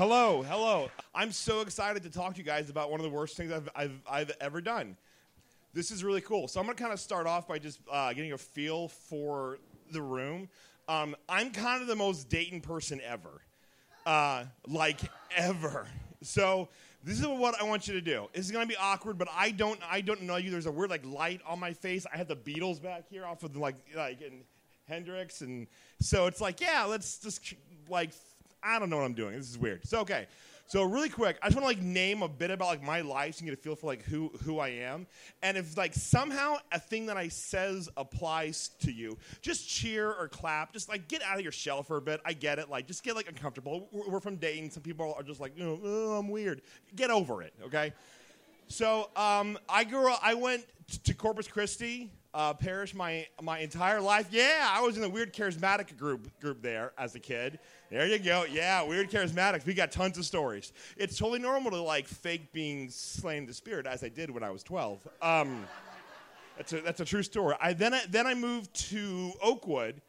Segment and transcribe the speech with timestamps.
[0.00, 0.90] Hello, hello.
[1.14, 3.68] I'm so excited to talk to you guys about one of the worst things I've,
[3.76, 4.96] I've, I've ever done.
[5.74, 6.48] This is really cool.
[6.48, 9.58] So I'm going to kind of start off by just uh, getting a feel for
[9.92, 10.48] the room.
[10.88, 13.42] Um, I'm kind of the most Dayton person ever,
[14.06, 15.00] uh, like
[15.36, 15.86] ever.
[16.22, 16.70] So
[17.04, 18.26] this is what I want you to do.
[18.32, 20.50] This is going to be awkward, but I don't I don't know you.
[20.50, 22.06] There's a weird like light on my face.
[22.10, 24.44] I have the Beatles back here off of the, like like and
[24.88, 25.66] Hendrix, and
[26.00, 27.52] so it's like yeah, let's just
[27.90, 28.12] like
[28.62, 29.36] I don't know what I'm doing.
[29.36, 29.86] This is weird.
[29.86, 30.26] So okay.
[30.70, 33.34] So really quick, I just want to like name a bit about like my life
[33.34, 35.08] so you get a feel for like who who I am.
[35.42, 40.28] And if like somehow a thing that I says applies to you, just cheer or
[40.28, 40.72] clap.
[40.72, 42.20] Just like get out of your shell for a bit.
[42.24, 42.70] I get it.
[42.70, 43.88] Like just get like uncomfortable.
[43.90, 44.70] We're, we're from Dayton.
[44.70, 46.62] Some people are just like, you know, oh, I'm weird.
[46.94, 47.52] Get over it.
[47.64, 47.92] Okay.
[48.68, 50.20] So um, I grew up.
[50.22, 50.64] I went
[51.02, 54.28] to Corpus Christi uh, parish my my entire life.
[54.30, 57.58] Yeah, I was in the weird charismatic group group there as a kid.
[57.90, 58.44] There you go.
[58.50, 59.66] Yeah, weird charismatics.
[59.66, 60.72] We got tons of stories.
[60.96, 64.50] It's totally normal to like fake being slain the spirit, as I did when I
[64.50, 65.08] was 12.
[65.20, 65.66] Um,
[66.56, 67.56] that's a that's a true story.
[67.60, 70.00] I then I, then I moved to Oakwood,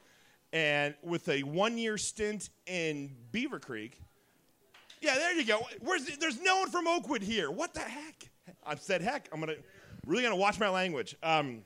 [0.54, 3.94] and with a one year stint in Beavercreek.
[5.02, 5.62] Yeah, there you go.
[5.80, 7.50] Where's the, there's no one from Oakwood here.
[7.50, 8.30] What the heck?
[8.64, 9.28] I've said heck.
[9.34, 9.56] I'm gonna
[10.06, 11.16] really gonna watch my language.
[11.24, 11.64] Um,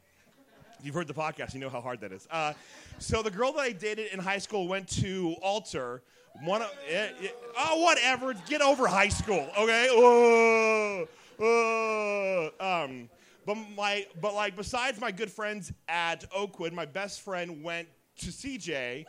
[0.86, 2.28] you've heard the podcast, you know how hard that is.
[2.30, 2.53] Uh,
[3.00, 6.03] so the girl that I dated in high school went to Alter.
[6.44, 7.27] One of, eh, eh,
[7.58, 8.33] oh, whatever.
[8.47, 9.88] Get over high school, okay?
[9.89, 11.08] Oh,
[11.39, 12.50] oh.
[12.59, 13.09] Um,
[13.45, 18.27] but my, but like, besides my good friends at Oakwood, my best friend went to
[18.27, 19.05] CJ,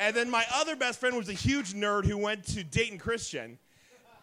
[0.00, 3.58] and then my other best friend was a huge nerd who went to Dayton Christian.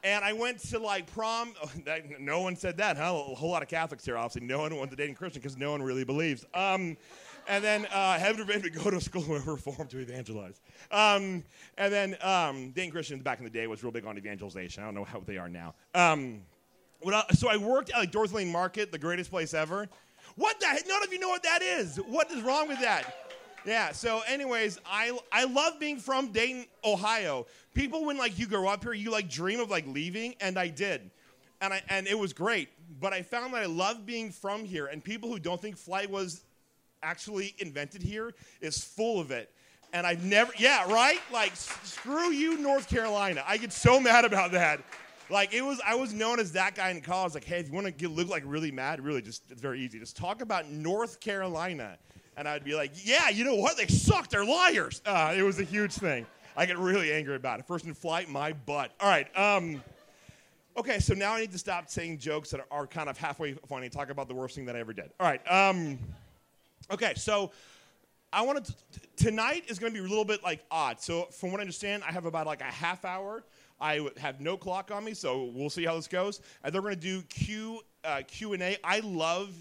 [0.05, 1.53] And I went to like prom.
[2.19, 3.05] no one said that, huh?
[3.05, 4.47] A whole lot of Catholics here, obviously.
[4.47, 6.45] No one went to Dayton Christian because no one really believes.
[6.53, 6.95] Um,
[7.47, 10.61] and then uh, heaven forbid we go to a school where we're formed to evangelize.
[10.91, 11.43] Um,
[11.79, 14.83] and then um, Dayton Christian back in the day was real big on evangelization.
[14.83, 15.73] I don't know how they are now.
[15.95, 16.41] Um,
[17.03, 19.89] I, so I worked at like Dorothy Lane Market, the greatest place ever.
[20.35, 20.87] What the heck?
[20.87, 21.97] None of you know what that is.
[21.97, 23.34] What is wrong with that?
[23.65, 23.91] Yeah.
[23.91, 27.47] So, anyways, I I love being from Dayton, Ohio.
[27.73, 30.67] People, when like you grow up here, you like dream of like leaving, and I
[30.67, 31.09] did,
[31.61, 32.69] and I and it was great.
[32.99, 36.09] But I found that I love being from here, and people who don't think flight
[36.09, 36.43] was
[37.03, 39.51] actually invented here is full of it.
[39.93, 41.19] And I've never, yeah, right?
[41.31, 43.43] Like, s- screw you, North Carolina.
[43.47, 44.81] I get so mad about that.
[45.29, 47.33] Like, it was, I was known as that guy in college.
[47.33, 49.99] Like, hey, if you want to look like really mad, really, just, it's very easy.
[49.99, 51.97] Just talk about North Carolina
[52.37, 53.77] and I'd be like, yeah, you know what?
[53.77, 54.29] They suck.
[54.29, 55.01] They're liars.
[55.05, 56.25] Uh, it was a huge thing.
[56.57, 57.67] I get really angry about it.
[57.67, 58.91] First in flight, my butt.
[58.99, 59.27] All right.
[59.37, 59.83] Um,
[60.77, 63.89] okay, so now I need to stop saying jokes that are, kind of halfway funny
[63.89, 65.11] talk about the worst thing that I ever did.
[65.19, 65.41] All right.
[65.51, 65.99] Um,
[66.91, 67.51] okay, so
[68.31, 68.73] I wanted to,
[69.17, 71.01] tonight is going to be a little bit like odd.
[71.01, 73.43] So from what I understand, I have about like a half hour.
[73.79, 76.39] I have no clock on me, so we'll see how this goes.
[76.63, 78.77] And they're going to do Q uh, Q and A.
[78.83, 79.53] I love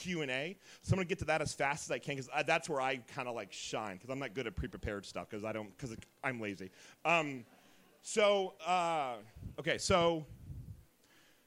[0.00, 0.56] Q&A.
[0.82, 2.80] So I'm going to get to that as fast as I can because that's where
[2.80, 5.76] I kind of like shine because I'm not good at pre-prepared stuff because I don't
[5.76, 6.70] because I'm lazy.
[7.04, 7.44] Um,
[8.02, 9.16] so uh,
[9.58, 10.24] okay, so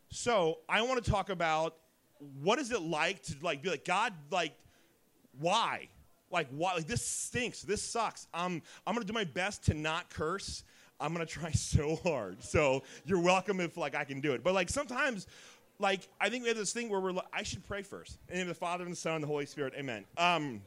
[0.09, 1.77] so I want to talk about
[2.41, 4.53] what is it like to like be like God like
[5.39, 5.89] why?
[6.29, 8.27] Like why like this stinks this sucks.
[8.33, 10.63] I'm I'm gonna do my best to not curse.
[10.99, 12.43] I'm gonna try so hard.
[12.43, 14.43] So you're welcome if like I can do it.
[14.43, 15.27] But like sometimes
[15.79, 18.17] like I think we have this thing where we're like, I should pray first.
[18.29, 19.73] In the name of the Father and the Son and the Holy Spirit.
[19.77, 20.05] Amen.
[20.17, 20.61] Um,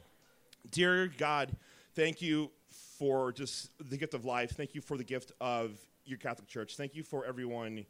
[0.71, 1.55] dear God,
[1.95, 2.51] thank you
[2.97, 4.51] for just the gift of life.
[4.51, 6.75] Thank you for the gift of your Catholic Church.
[6.77, 7.85] Thank you for everyone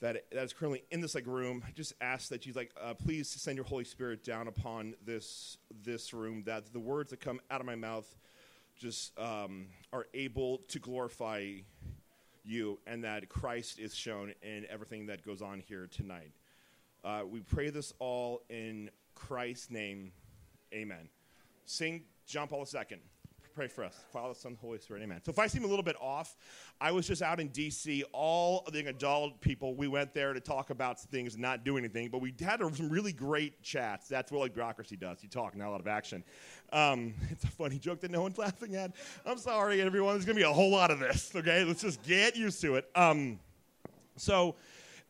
[0.00, 1.62] that that is currently in this like room.
[1.66, 5.56] I just ask that you like uh, please send your Holy Spirit down upon this
[5.84, 6.42] this room.
[6.46, 8.12] That the words that come out of my mouth
[8.78, 11.52] just um, are able to glorify
[12.44, 16.32] you and that Christ is shown in everything that goes on here tonight.
[17.04, 20.12] Uh, we pray this all in Christ's name.
[20.72, 21.08] Amen.
[21.64, 22.98] Saint John Paul II.
[23.54, 23.94] Pray for us.
[24.12, 25.02] Father, Son, Holy Spirit.
[25.02, 25.20] Amen.
[25.24, 26.36] So if I seem a little bit off,
[26.80, 28.02] I was just out in D.C.
[28.12, 32.22] All the adult people, we went there to talk about things, not do anything, but
[32.22, 34.08] we had some really great chats.
[34.08, 35.22] That's what like bureaucracy does.
[35.22, 36.24] You talk, not a lot of action.
[36.72, 38.92] Um, it's a funny joke that no one's laughing at.
[39.26, 40.14] I'm sorry, everyone.
[40.14, 41.62] There's going to be a whole lot of this, okay?
[41.64, 42.88] Let's just get used to it.
[42.94, 43.38] Um,
[44.16, 44.56] so,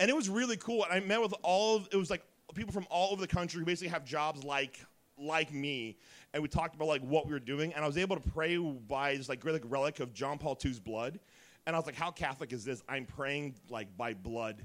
[0.01, 0.85] and it was really cool.
[0.91, 2.25] I met with all of, it was like
[2.55, 4.81] people from all over the country who basically have jobs like
[5.19, 5.97] like me
[6.35, 8.57] and we talked about like what we were doing and i was able to pray
[8.57, 11.19] by this like great relic of john paul ii's blood
[11.67, 12.83] and i was like how catholic is this?
[12.89, 14.65] I'm praying like by blood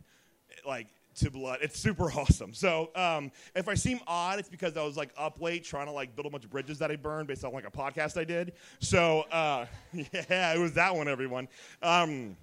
[0.65, 1.59] like to blood.
[1.63, 2.53] It's super awesome.
[2.53, 5.91] So um, if i seem odd it's because i was like up late trying to
[5.91, 8.23] like build a bunch of bridges that i burned based on like a podcast i
[8.23, 8.53] did.
[8.79, 11.47] So uh, yeah it was that one everyone.
[11.81, 12.37] Um,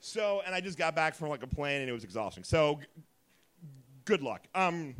[0.00, 2.44] So, and I just got back from like a plane and it was exhausting.
[2.44, 2.86] So, g-
[4.04, 4.42] good luck.
[4.54, 4.94] Um,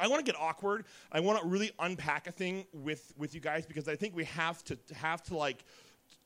[0.00, 0.84] I want to get awkward.
[1.10, 4.24] I want to really unpack a thing with with you guys because I think we
[4.24, 5.64] have to have to like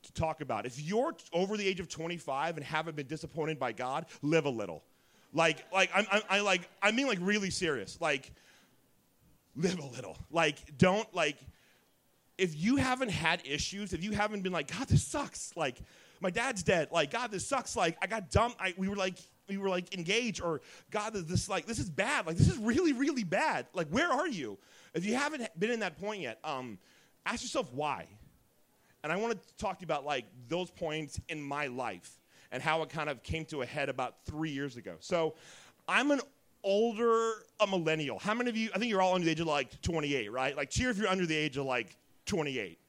[0.03, 0.65] to talk about.
[0.65, 4.49] If you're over the age of 25 and haven't been disappointed by God, live a
[4.49, 4.83] little.
[5.33, 7.99] Like like I'm, I'm I like I mean like really serious.
[7.99, 8.31] Like
[9.55, 10.17] live a little.
[10.31, 11.37] Like don't like
[12.37, 15.55] if you haven't had issues, if you haven't been like God, this sucks.
[15.55, 15.81] Like
[16.21, 16.89] my dad's dead.
[16.91, 17.75] Like God, this sucks.
[17.75, 18.57] Like I got dumped.
[18.59, 19.17] I, we were like
[19.47, 20.61] we were like engaged or
[20.91, 22.25] God, this like this is bad.
[22.25, 23.67] Like this is really really bad.
[23.73, 24.57] Like where are you?
[24.93, 26.77] If you haven't been in that point yet, um,
[27.25, 28.07] ask yourself why.
[29.03, 32.19] And I want to talk to you about like those points in my life
[32.51, 34.95] and how it kind of came to a head about three years ago.
[34.99, 35.35] So
[35.87, 36.21] I'm an
[36.63, 38.19] older a millennial.
[38.19, 38.69] How many of you?
[38.73, 40.55] I think you're all under the age of like 28, right?
[40.55, 42.79] Like cheer if you're under the age of like 28.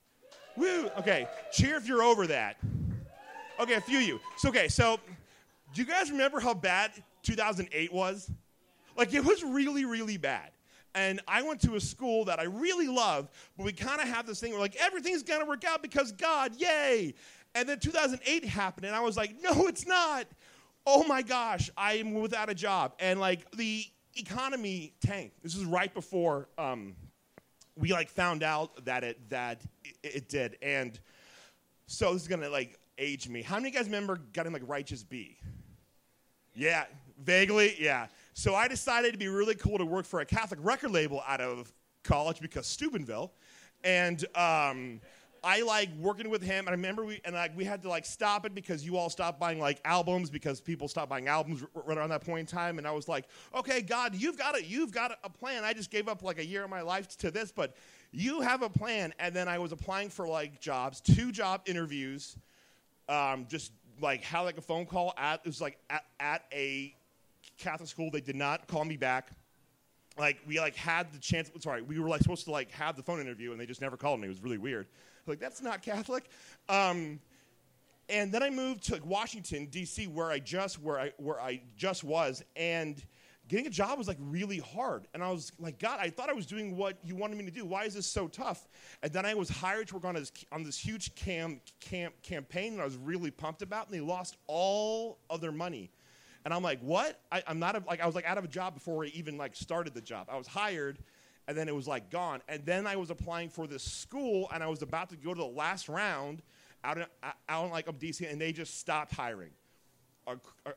[0.56, 0.88] Woo.
[0.98, 1.26] Okay.
[1.52, 2.58] Cheer if you're over that.
[3.58, 4.20] Okay, a few of you.
[4.36, 4.98] So okay, so
[5.74, 6.92] do you guys remember how bad
[7.24, 8.30] 2008 was?
[8.96, 10.50] Like it was really, really bad.
[10.94, 14.26] And I went to a school that I really love, but we kind of have
[14.26, 17.14] this thing where like everything's gonna work out because God, yay!
[17.56, 20.26] And then 2008 happened, and I was like, no, it's not.
[20.86, 23.84] Oh my gosh, I am without a job, and like the
[24.14, 25.42] economy tanked.
[25.42, 26.94] This is right before um,
[27.76, 30.98] we like found out that it that it, it did, and
[31.86, 33.42] so this is gonna like age me.
[33.42, 35.38] How many of you guys remember getting like Righteous B?
[36.54, 36.84] Yeah,
[37.22, 38.06] vaguely, yeah.
[38.34, 41.40] So I decided to be really cool to work for a Catholic record label out
[41.40, 41.72] of
[42.04, 43.32] college because Steubenville,
[43.82, 45.00] and um,
[45.42, 46.60] I like working with him.
[46.60, 49.10] And I remember we and like we had to like stop it because you all
[49.10, 52.46] stopped buying like albums because people stopped buying albums r- right around that point in
[52.46, 52.78] time.
[52.78, 55.64] And I was like, okay, God, you've got a you've got a plan.
[55.64, 57.76] I just gave up like a year of my life to this, but
[58.12, 59.12] you have a plan.
[59.18, 62.36] And then I was applying for like jobs, two job interviews
[63.08, 66.94] um, just like had like a phone call at it was like at, at a
[67.58, 68.10] Catholic school.
[68.10, 69.30] They did not call me back.
[70.18, 71.50] Like we like had the chance.
[71.60, 73.96] Sorry, we were like supposed to like have the phone interview, and they just never
[73.96, 74.26] called me.
[74.26, 74.86] It was really weird.
[75.26, 76.24] Like that's not Catholic.
[76.68, 77.20] Um,
[78.08, 81.62] and then I moved to like, Washington D.C., where I just where I where I
[81.76, 83.02] just was, and
[83.48, 85.06] getting a job was like really hard.
[85.14, 87.50] And I was like, God, I thought I was doing what you wanted me to
[87.50, 87.64] do.
[87.64, 88.68] Why is this so tough?
[89.02, 92.76] And then I was hired to work on this on this huge cam, camp campaign
[92.76, 95.90] that I was really pumped about, and they lost all of their money.
[96.44, 97.20] And I'm like, what?
[97.32, 99.36] I, I'm not a, like I was like out of a job before I even
[99.36, 100.28] like started the job.
[100.30, 100.98] I was hired,
[101.48, 102.40] and then it was like gone.
[102.48, 105.40] And then I was applying for this school, and I was about to go to
[105.40, 106.42] the last round
[106.82, 107.06] out in,
[107.48, 109.50] out in like up DC, and they just stopped hiring.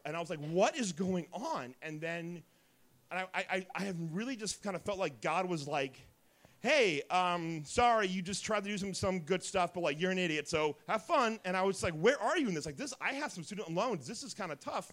[0.06, 1.74] And I was like, what is going on?
[1.82, 2.44] And then
[3.12, 6.00] and I, I, I have really just kind of felt like God was like,
[6.60, 10.12] hey, um, sorry, you just tried to do some, some good stuff, but like you're
[10.12, 11.40] an idiot, so have fun.
[11.46, 12.66] And I was like, where are you in this?
[12.66, 14.08] Like this, I have some student loans.
[14.08, 14.92] This is kind of tough.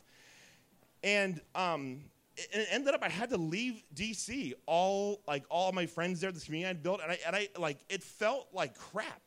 [1.02, 2.00] And um,
[2.37, 4.52] it, ended up I had to leave DC.
[4.66, 7.78] All like all my friends there, this community I built, and I, and I like
[7.88, 9.20] it felt like crap.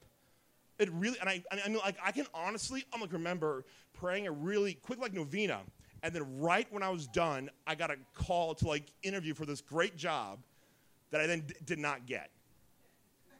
[0.79, 4.31] It really, and I, I mean, like I can honestly, I'm like remember praying a
[4.31, 5.61] really quick like novena,
[6.03, 9.45] and then right when I was done, I got a call to like interview for
[9.45, 10.39] this great job
[11.11, 12.29] that I then d- did not get.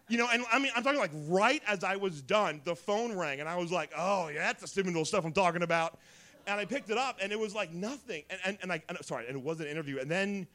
[0.09, 3.18] You know, and I mean, I'm talking like right as I was done, the phone
[3.18, 6.00] rang, and I was like, oh, yeah, that's the Steubenville stuff I'm talking about.
[6.45, 8.24] And I picked it up, and it was like nothing.
[8.30, 9.99] And, and, and I, and, sorry, and it was an interview.
[9.99, 10.47] And then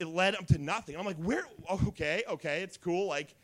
[0.00, 0.96] it led up to nothing.
[0.96, 1.46] I'm like, where?
[1.68, 3.06] Oh, okay, okay, it's cool.
[3.06, 3.36] Like,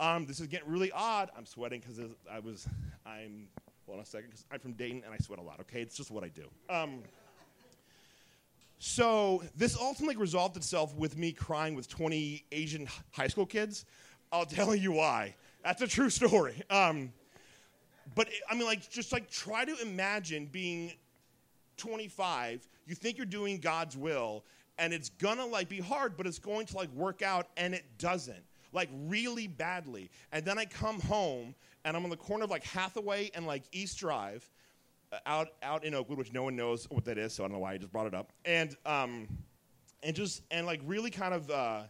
[0.00, 1.30] um, this is getting really odd.
[1.38, 2.66] I'm sweating because I was,
[3.06, 3.46] I'm,
[3.86, 5.80] hold on a second, because I'm from Dayton and I sweat a lot, okay?
[5.80, 6.48] It's just what I do.
[6.68, 7.04] Um,
[8.86, 13.86] so this ultimately resolved itself with me crying with 20 Asian high school kids.
[14.30, 15.36] I'll tell you why.
[15.64, 16.60] That's a true story.
[16.68, 17.10] Um,
[18.14, 20.92] but I mean, like, just like try to imagine being
[21.78, 22.68] 25.
[22.86, 24.44] You think you're doing God's will,
[24.76, 27.86] and it's gonna like be hard, but it's going to like work out, and it
[27.96, 28.44] doesn't.
[28.74, 30.10] Like really badly.
[30.30, 31.54] And then I come home,
[31.86, 34.46] and I'm on the corner of like Hathaway and like East Drive,
[35.26, 37.60] out out in Oakwood, which no one knows what that is, so I don't know
[37.60, 38.32] why I just brought it up.
[38.44, 39.28] And um,
[40.02, 41.50] and just and like really kind of.
[41.50, 41.82] Uh,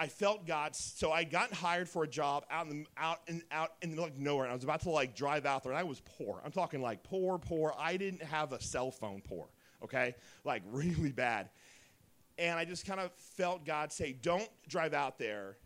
[0.00, 0.74] I felt God.
[0.74, 4.16] So I got hired for a job out in the, out in out in like
[4.16, 6.40] nowhere, and I was about to like drive out there, and I was poor.
[6.42, 7.74] I'm talking like poor, poor.
[7.78, 9.48] I didn't have a cell phone, poor.
[9.84, 11.50] Okay, like really bad.
[12.38, 15.58] And I just kind of felt God say, "Don't drive out there.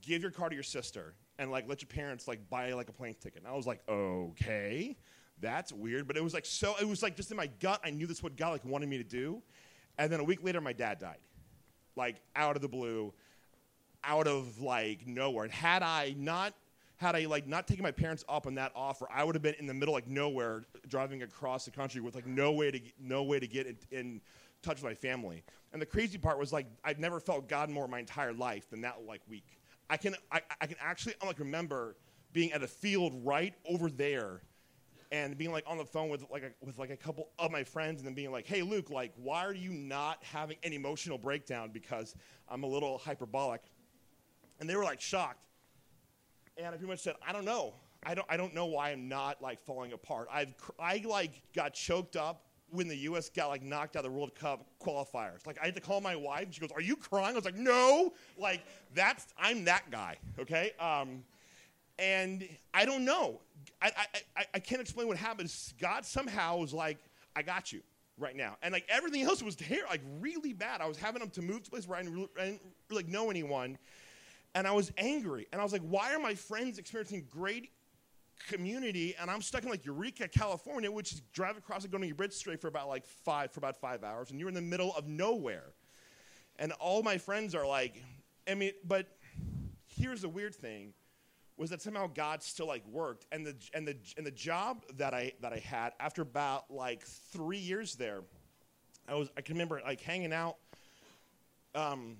[0.00, 2.92] Give your car to your sister, and like let your parents like buy like a
[2.92, 4.96] plane ticket." And I was like, "Okay,
[5.42, 6.74] that's weird," but it was like so.
[6.80, 7.80] It was like just in my gut.
[7.84, 9.42] I knew this is what God like wanted me to do.
[9.98, 11.18] And then a week later, my dad died,
[11.96, 13.12] like out of the blue
[14.04, 15.44] out of like nowhere.
[15.44, 16.54] And had I not
[16.96, 19.56] had I like not taken my parents up on that offer, I would have been
[19.58, 23.24] in the middle like nowhere, driving across the country with like no way to no
[23.24, 24.20] way to get in, in
[24.62, 25.42] touch with my family.
[25.72, 28.70] And the crazy part was like I'd never felt God more in my entire life
[28.70, 29.58] than that like week.
[29.90, 31.96] I can I, I can actually I'm like remember
[32.32, 34.42] being at a field right over there
[35.12, 37.62] and being like on the phone with like a, with like a couple of my
[37.62, 41.18] friends and then being like, "Hey Luke, like why are you not having an emotional
[41.18, 42.16] breakdown because
[42.48, 43.60] I'm a little hyperbolic?"
[44.58, 45.44] And they were like shocked.
[46.56, 47.74] And I pretty much said, "I don't know.
[48.04, 50.28] I don't I don't know why I'm not like falling apart.
[50.32, 53.28] I've I like got choked up when the U.S.
[53.28, 55.46] got like knocked out of the World Cup qualifiers.
[55.46, 57.44] Like I had to call my wife, and she goes, "Are you crying?" I was
[57.44, 58.62] like, "No." Like
[58.94, 60.16] that's I'm that guy.
[60.38, 60.72] Okay.
[60.80, 61.22] Um,
[61.98, 63.40] and I don't know.
[63.80, 63.92] I,
[64.36, 65.52] I, I, can't explain what happened.
[65.80, 66.98] God somehow was like,
[67.36, 67.80] I got you
[68.18, 68.56] right now.
[68.62, 70.80] And like everything else was here, like really bad.
[70.80, 73.04] I was having them to move to a place where I didn't I didn't really
[73.04, 73.78] know anyone.
[74.54, 75.46] And I was angry.
[75.52, 77.70] And I was like, why are my friends experiencing great
[78.48, 82.06] community and I'm stuck in like Eureka, California, which is drive across and go to
[82.06, 84.60] your bridge straight for about like five for about five hours, and you're in the
[84.60, 85.72] middle of nowhere.
[86.58, 88.02] And all my friends are like,
[88.48, 89.06] I mean, but
[89.88, 90.92] here's the weird thing
[91.56, 95.14] was that somehow God still like worked, and the and the and the job that
[95.14, 98.22] I that I had after about like three years there,
[99.08, 100.56] I was I can remember like hanging out.
[101.74, 102.16] Um,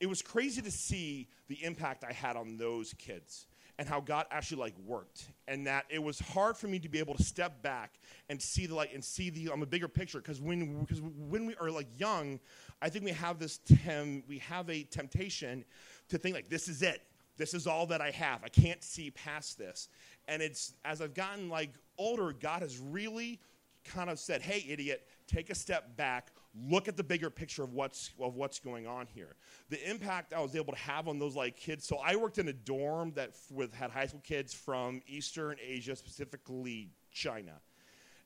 [0.00, 3.46] it was crazy to see the impact I had on those kids
[3.78, 6.98] and how God actually like worked, and that it was hard for me to be
[6.98, 10.18] able to step back and see the like and see the um, a bigger picture.
[10.18, 12.38] Because when because when we are like young,
[12.80, 15.64] I think we have this tem- we have a temptation
[16.08, 17.02] to think like this is it
[17.36, 18.42] this is all that I have.
[18.44, 19.88] I can't see past this.
[20.28, 23.40] And it's as I've gotten like older, God has really
[23.84, 26.32] kind of said, "Hey, idiot, take a step back.
[26.54, 29.36] Look at the bigger picture of what's of what's going on here."
[29.68, 31.86] The impact I was able to have on those like kids.
[31.86, 35.94] So I worked in a dorm that with had high school kids from Eastern Asia,
[35.94, 37.60] specifically China,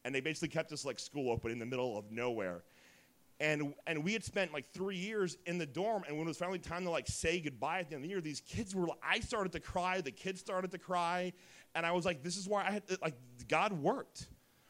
[0.05, 2.63] and they basically kept this like school open in the middle of nowhere
[3.41, 6.37] and and we had spent like three years in the dorm and when it was
[6.37, 8.87] finally time to like say goodbye at the end of the year these kids were
[8.87, 11.33] like i started to cry the kids started to cry
[11.75, 13.15] and i was like this is why i had like
[13.49, 14.29] god worked.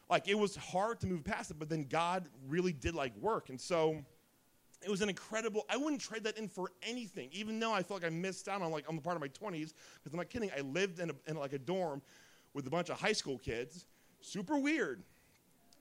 [0.09, 3.49] Like it was hard to move past it but then god really did like work
[3.49, 4.01] and so
[4.83, 8.01] it was an incredible i wouldn't trade that in for anything even though i felt
[8.01, 9.73] like i missed out on like on the part of my 20s
[10.03, 12.01] because i'm not kidding i lived in, a, in like a dorm
[12.53, 13.85] with a bunch of high school kids
[14.19, 15.03] super weird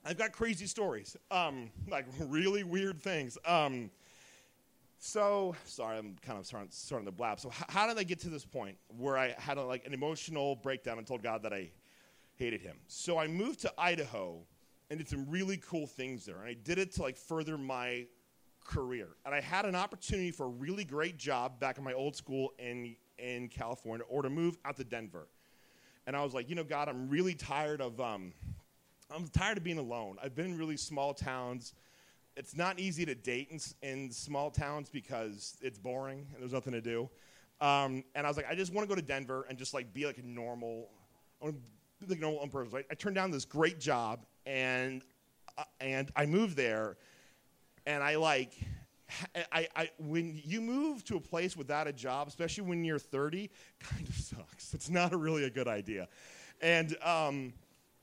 [0.04, 3.36] I've got crazy stories, um, like really weird things.
[3.44, 3.90] Um,
[4.98, 7.38] so sorry, I'm kind of starting, starting to blab.
[7.38, 9.92] So h- how did I get to this point where I had a, like an
[9.92, 11.70] emotional breakdown and told God that I
[12.36, 12.76] hated Him?
[12.86, 14.40] So I moved to Idaho
[14.88, 18.06] and did some really cool things there, and I did it to like further my
[18.64, 19.08] career.
[19.26, 22.52] And I had an opportunity for a really great job back in my old school
[22.58, 25.28] in in California, or to move out to Denver.
[26.06, 28.00] And I was like, you know, God, I'm really tired of.
[28.00, 28.32] Um,
[29.12, 30.16] I'm tired of being alone.
[30.22, 31.74] I've been in really small towns.
[32.36, 36.72] It's not easy to date in, in small towns because it's boring and there's nothing
[36.72, 37.10] to do.
[37.60, 39.92] Um, and I was like, I just want to go to Denver and just like
[39.92, 40.88] be like a normal,
[41.42, 41.54] like
[42.08, 42.78] a normal person.
[42.78, 45.02] I, I turned down this great job and
[45.58, 46.96] uh, and I moved there,
[47.86, 48.54] and I like.
[49.52, 53.50] I, I, when you move to a place without a job, especially when you're 30,
[53.80, 54.72] kind of sucks.
[54.72, 56.06] It's not a really a good idea.
[56.62, 57.52] And um,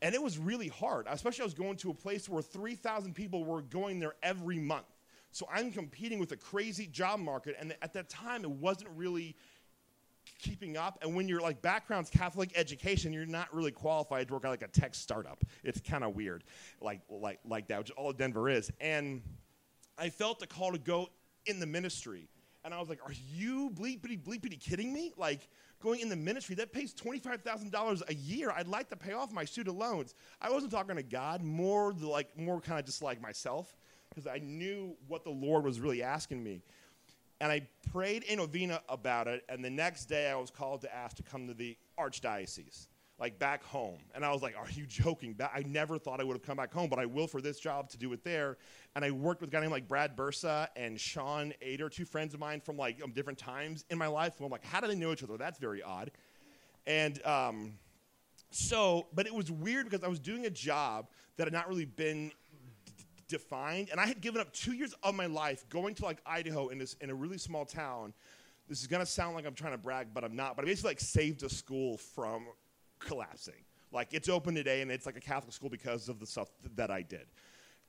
[0.02, 3.44] and it was really hard, especially I was going to a place where 3,000 people
[3.44, 4.86] were going there every month.
[5.32, 7.56] So I'm competing with a crazy job market.
[7.60, 9.36] And at that time, it wasn't really
[10.40, 11.00] keeping up.
[11.02, 14.62] And when you're like background's Catholic education, you're not really qualified to work at like
[14.62, 15.44] a tech startup.
[15.64, 16.44] It's kind of weird,
[16.82, 18.72] like, like, like that, which all Denver is.
[18.80, 19.22] And
[19.98, 21.10] I felt the call to go
[21.46, 22.30] in the ministry.
[22.68, 25.14] And I was like, are you bleepity, bleepity kidding me?
[25.16, 25.48] Like,
[25.82, 28.52] going in the ministry that pays $25,000 a year.
[28.54, 30.16] I'd like to pay off my student loans.
[30.42, 33.74] I wasn't talking to God, more like more kind of just like myself
[34.10, 36.62] because I knew what the Lord was really asking me.
[37.40, 40.94] And I prayed a novena about it, and the next day I was called to
[40.94, 42.88] ask to come to the archdiocese
[43.20, 43.98] like back home.
[44.14, 45.36] And I was like, Are you joking?
[45.42, 47.90] I never thought I would have come back home, but I will for this job
[47.90, 48.58] to do it there.
[48.96, 52.34] And I worked with a guy named like Brad Bursa and Sean Ader, two friends
[52.34, 54.38] of mine from like um, different times in my life.
[54.38, 55.38] And I'm like, How do they know each other?
[55.38, 56.12] That's very odd.
[56.86, 57.74] And um,
[58.52, 61.08] so, but it was weird because I was doing a job
[61.38, 62.32] that had not really been
[63.28, 63.90] defined.
[63.92, 66.78] And I had given up two years of my life going to like Idaho in,
[66.78, 68.14] this, in a really small town.
[68.70, 70.56] This is gonna sound like I'm trying to brag, but I'm not.
[70.56, 72.48] But I basically like saved a school from
[73.00, 73.66] collapsing.
[73.92, 76.92] Like it's open today, and it's like a Catholic school because of the stuff that
[76.92, 77.28] I did.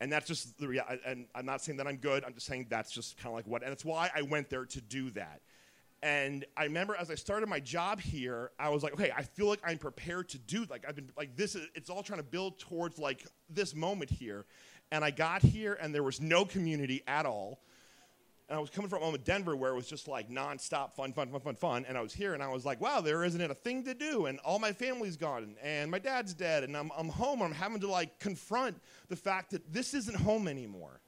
[0.01, 1.01] And that's just the reality.
[1.05, 2.25] And I'm not saying that I'm good.
[2.25, 3.63] I'm just saying that's just kind of like what.
[3.63, 5.41] And it's why I went there to do that.
[6.03, 9.47] And I remember as I started my job here, I was like, okay, I feel
[9.47, 12.25] like I'm prepared to do like I've been like this is it's all trying to
[12.25, 14.47] build towards like this moment here.
[14.93, 17.61] And I got here and there was no community at all.
[18.49, 21.13] And I was coming from home in Denver where it was just like nonstop fun,
[21.13, 21.85] fun, fun, fun, fun.
[21.87, 24.27] And I was here and I was like, wow, there isn't a thing to do.
[24.27, 26.65] And all my family's gone and my dad's dead.
[26.65, 30.49] And I'm, I'm home I'm having to like confront the fact that this isn't home
[30.49, 31.01] anymore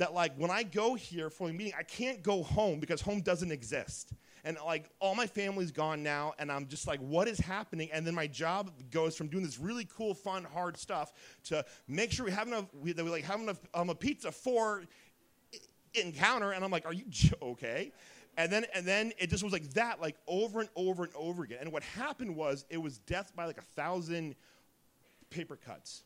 [0.00, 3.20] that like when I go here for a meeting, I can't go home because home
[3.20, 4.14] doesn't exist.
[4.44, 7.90] And like all my family's gone now, and I'm just like, what is happening?
[7.92, 11.12] And then my job goes from doing this really cool, fun, hard stuff
[11.44, 14.32] to make sure we have enough, we, that we like have enough um, a pizza
[14.32, 14.84] for
[15.94, 16.52] encounter.
[16.52, 17.04] And I'm like, are you
[17.42, 17.92] okay?
[18.36, 21.42] And then and then it just was like that, like over and over and over
[21.42, 21.58] again.
[21.60, 24.36] And what happened was it was death by like a thousand
[25.30, 26.04] paper cuts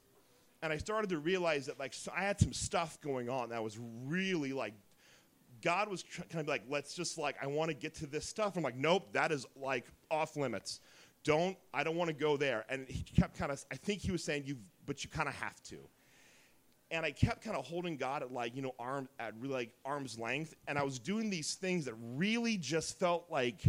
[0.65, 3.63] and I started to realize that like so I had some stuff going on that
[3.63, 4.73] was really like
[5.61, 8.27] God was tr- kind of like let's just like I want to get to this
[8.27, 8.57] stuff.
[8.57, 10.81] I'm like nope, that is like off limits.
[11.23, 12.65] Don't I don't want to go there.
[12.71, 15.35] And he kept kind of I think he was saying you but you kind of
[15.35, 15.77] have to.
[16.91, 19.73] And I kept kind of holding God at like you know arm at really like
[19.85, 23.63] arm's length, and I was doing these things that really just felt like.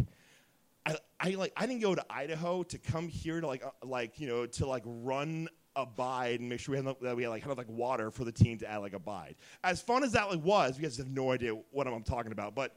[0.88, 4.20] I, I like I didn't go to Idaho to come here to like uh, like
[4.20, 7.30] you know to like run a abide and make sure we had, that we had
[7.30, 9.36] like kind of like water for the team to add like a abide.
[9.64, 12.54] As fun as that like was, you guys have no idea what I'm talking about,
[12.54, 12.76] but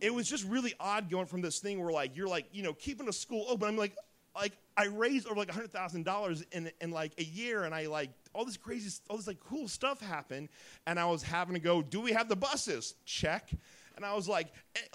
[0.00, 2.72] it was just really odd going from this thing where like you're like you know
[2.72, 3.68] keeping a school open.
[3.68, 3.96] I'm like
[4.34, 7.86] like I raised over like hundred thousand dollars in in like a year, and I
[7.86, 10.48] like all this crazy, all this like cool stuff happened,
[10.86, 11.82] and I was having to go.
[11.82, 12.94] Do we have the buses?
[13.04, 13.50] Check.
[13.96, 14.46] And I was like,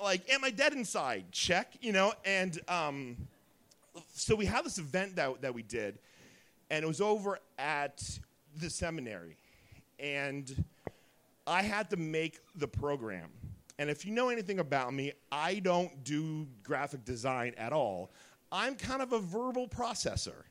[0.02, 1.32] like, am I dead inside?
[1.32, 1.74] Check.
[1.82, 3.18] You know, and um,
[4.14, 6.00] so we had this event that that we did
[6.70, 8.20] and it was over at
[8.58, 9.38] the seminary.
[10.00, 10.66] And
[11.48, 13.30] I had to make the program.
[13.78, 18.12] And if you know anything about me, I don't do graphic design at all.
[18.52, 20.44] I'm kind of a verbal processor.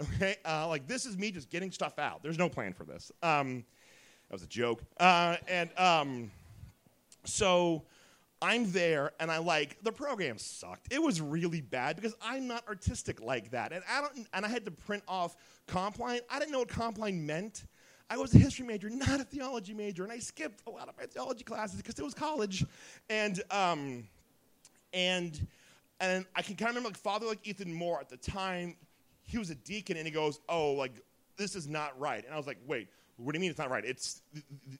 [0.00, 2.22] Okay, uh, like this is me just getting stuff out.
[2.22, 3.12] There's no plan for this.
[3.22, 3.64] Um,
[4.28, 4.82] that was a joke.
[4.98, 6.30] Uh, and um,
[7.24, 7.82] so
[8.40, 10.92] I'm there and I like the program sucked.
[10.92, 13.72] It was really bad because I'm not artistic like that.
[13.72, 15.36] And I don't and I had to print off
[15.66, 16.20] Compline.
[16.30, 17.66] I didn't know what Compline meant.
[18.08, 20.96] I was a history major, not a theology major, and I skipped a lot of
[20.96, 22.64] my theology classes because it was college.
[23.10, 24.04] And um,
[24.92, 25.46] and
[26.00, 28.76] and I can kind of remember like Father like Ethan Moore at the time,
[29.30, 30.92] he was a deacon and he goes, "Oh, like
[31.36, 33.70] this is not right." And I was like, "Wait, what do you mean it's not
[33.70, 33.84] right?
[33.84, 34.22] It's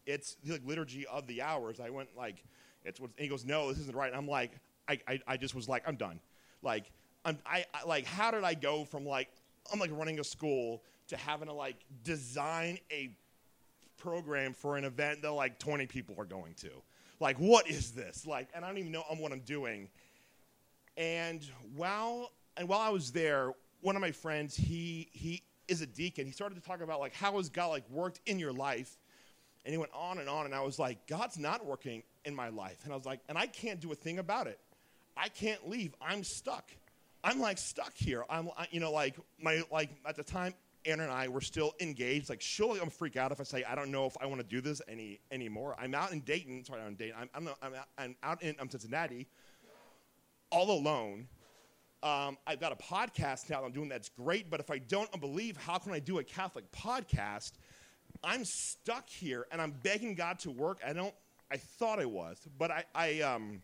[0.06, 2.44] it's the like, liturgy of the hours." I went like
[2.84, 4.08] it's what, and he goes, no, this isn't right.
[4.08, 4.52] And I'm like,
[4.88, 6.20] I, I, I just was like, I'm done.
[6.62, 6.90] Like,
[7.24, 9.28] I'm, I, I, like, how did I go from like,
[9.72, 13.10] I'm like running a school to having to like design a
[13.98, 16.70] program for an event that like 20 people are going to?
[17.18, 18.26] Like, what is this?
[18.26, 19.88] Like, and I don't even know what I'm doing.
[20.96, 21.44] And
[21.76, 26.27] while, and while I was there, one of my friends, he, he is a deacon.
[26.27, 28.99] He started to talk about like, how has God like worked in your life?
[29.64, 32.49] And he went on and on, and I was like, God's not working in my
[32.49, 32.79] life.
[32.85, 34.59] And I was like, and I can't do a thing about it.
[35.16, 35.95] I can't leave.
[36.01, 36.71] I'm stuck.
[37.23, 38.25] I'm like stuck here.
[38.31, 40.55] I'm, you know, like my, like at the time,
[40.87, 42.31] Anna and I were still engaged.
[42.31, 44.47] Like, surely I'm freak out if I say I don't know if I want to
[44.47, 45.77] do this any anymore.
[45.79, 46.64] I'm out in Dayton.
[46.64, 47.16] Sorry, I'm in Dayton.
[47.21, 49.27] I'm, I'm, I'm, out, I'm out in I'm Cincinnati,
[50.51, 51.29] all alone.
[52.02, 54.50] Um, I've got a podcast now I'm doing that's great.
[54.50, 57.52] But if I don't believe, how can I do a Catholic podcast?
[58.24, 60.78] I'm stuck here, and I'm begging God to work.
[60.86, 61.14] I don't
[61.50, 63.62] I thought I was, but I, I um,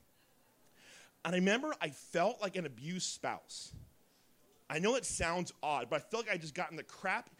[1.24, 3.72] and I remember I felt like an abused spouse.
[4.68, 7.30] I know it sounds odd, but I felt like I just gotten the crap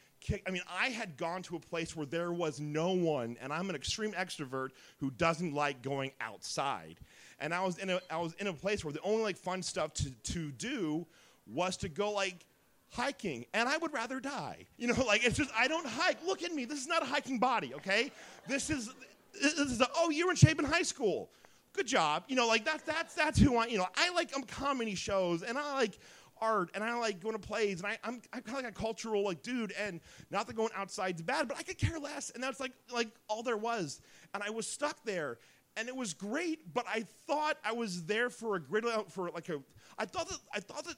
[0.47, 3.71] I mean, I had gone to a place where there was no one, and I'm
[3.71, 6.97] an extreme extrovert who doesn't like going outside.
[7.41, 9.63] And I was in a, I was in a place where the only like fun
[9.63, 11.07] stuff to, to do
[11.47, 12.45] was to go like
[12.91, 14.67] hiking, and I would rather die.
[14.79, 16.19] You know, like it's just I don't hike.
[16.27, 16.65] Look at me.
[16.65, 18.13] This is not a hiking body, okay?
[18.47, 18.93] This is
[19.41, 21.31] this is a, oh, you're in shape in high school.
[21.73, 22.25] Good job.
[22.29, 23.67] You know, like that's that's that's who I.
[23.67, 25.99] You know, I like um, comedy shows and I like
[26.41, 28.81] art and I like going to plays and I, I'm, I'm kind of like a
[28.81, 32.31] cultural like dude and not that going outside's bad, but I could care less.
[32.31, 34.01] And that's like like all there was.
[34.35, 35.39] And I was stuck there
[35.77, 39.49] and it was great, but I thought I was there for a great for like
[39.49, 39.61] a
[39.99, 40.97] I thought that I thought that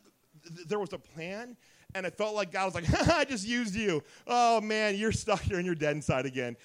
[0.55, 1.57] th- there was a plan
[1.95, 4.03] and it felt like God was like, I just used you.
[4.27, 6.57] Oh man, you're stuck here and you're dead inside again.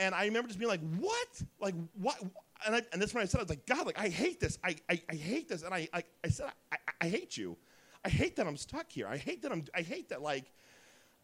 [0.00, 1.42] And I remember just being like, what?
[1.60, 2.16] Like, what?
[2.66, 4.58] And, I, and that's when I said, I was like, God, like, I hate this.
[4.64, 5.62] I, I, I hate this.
[5.62, 7.56] And I, I, I said, I, I hate you.
[8.04, 9.06] I hate that I'm stuck here.
[9.06, 10.52] I hate that I'm, I hate that, like,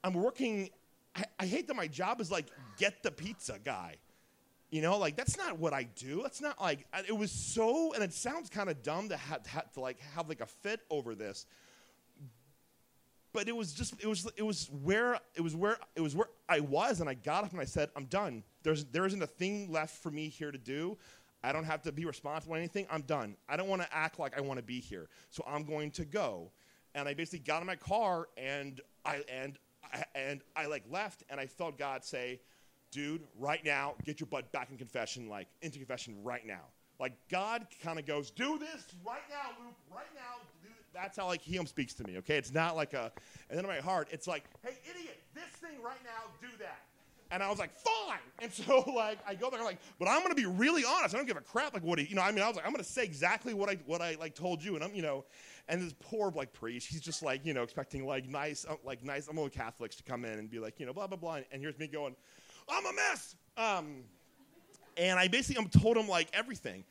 [0.04, 0.70] I'm working.
[1.14, 3.96] I, I hate that my job is like, get the pizza guy.
[4.70, 6.22] You know, like that's not what I do.
[6.22, 9.72] That's not like it was so, and it sounds kind of dumb to have, have
[9.74, 11.46] to like have like a fit over this.
[13.32, 16.28] But it was just it was it was where it was where it was where
[16.48, 18.42] I was, and I got up and I said, "I'm done.
[18.64, 20.98] There's there isn't a thing left for me here to do.
[21.44, 22.86] I don't have to be responsible for anything.
[22.90, 23.36] I'm done.
[23.48, 26.04] I don't want to act like I want to be here, so I'm going to
[26.04, 26.50] go."
[26.96, 29.56] And I basically got in my car and I and
[30.16, 32.40] and I like left, and I felt God say,
[32.90, 36.62] dude, right now, get your butt back in confession, like into confession right now.
[36.98, 40.42] Like God kind of goes, do this right now, Luke, right now.
[40.94, 42.16] That's how like He um, speaks to me.
[42.18, 43.12] Okay, it's not like a,
[43.50, 46.80] and then in my heart, it's like, hey, idiot, this thing right now, do that.
[47.30, 48.18] And I was like, fine.
[48.40, 51.14] And so like I go there, I'm like, but I'm gonna be really honest.
[51.14, 52.22] I don't give a crap like what he, you know.
[52.22, 54.64] I mean, I was like, I'm gonna say exactly what I what I like told
[54.64, 55.24] you, and I'm you know,
[55.68, 59.04] and this poor like priest, he's just like you know expecting like nice uh, like
[59.04, 61.40] nice I'm old Catholics to come in and be like you know blah blah blah,
[61.50, 62.14] and here's me going,
[62.68, 63.34] I'm a mess.
[63.56, 64.04] Um,
[64.96, 66.84] and I basically um, told him like everything,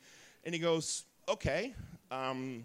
[0.44, 1.74] and he goes, okay.
[2.10, 2.64] Um,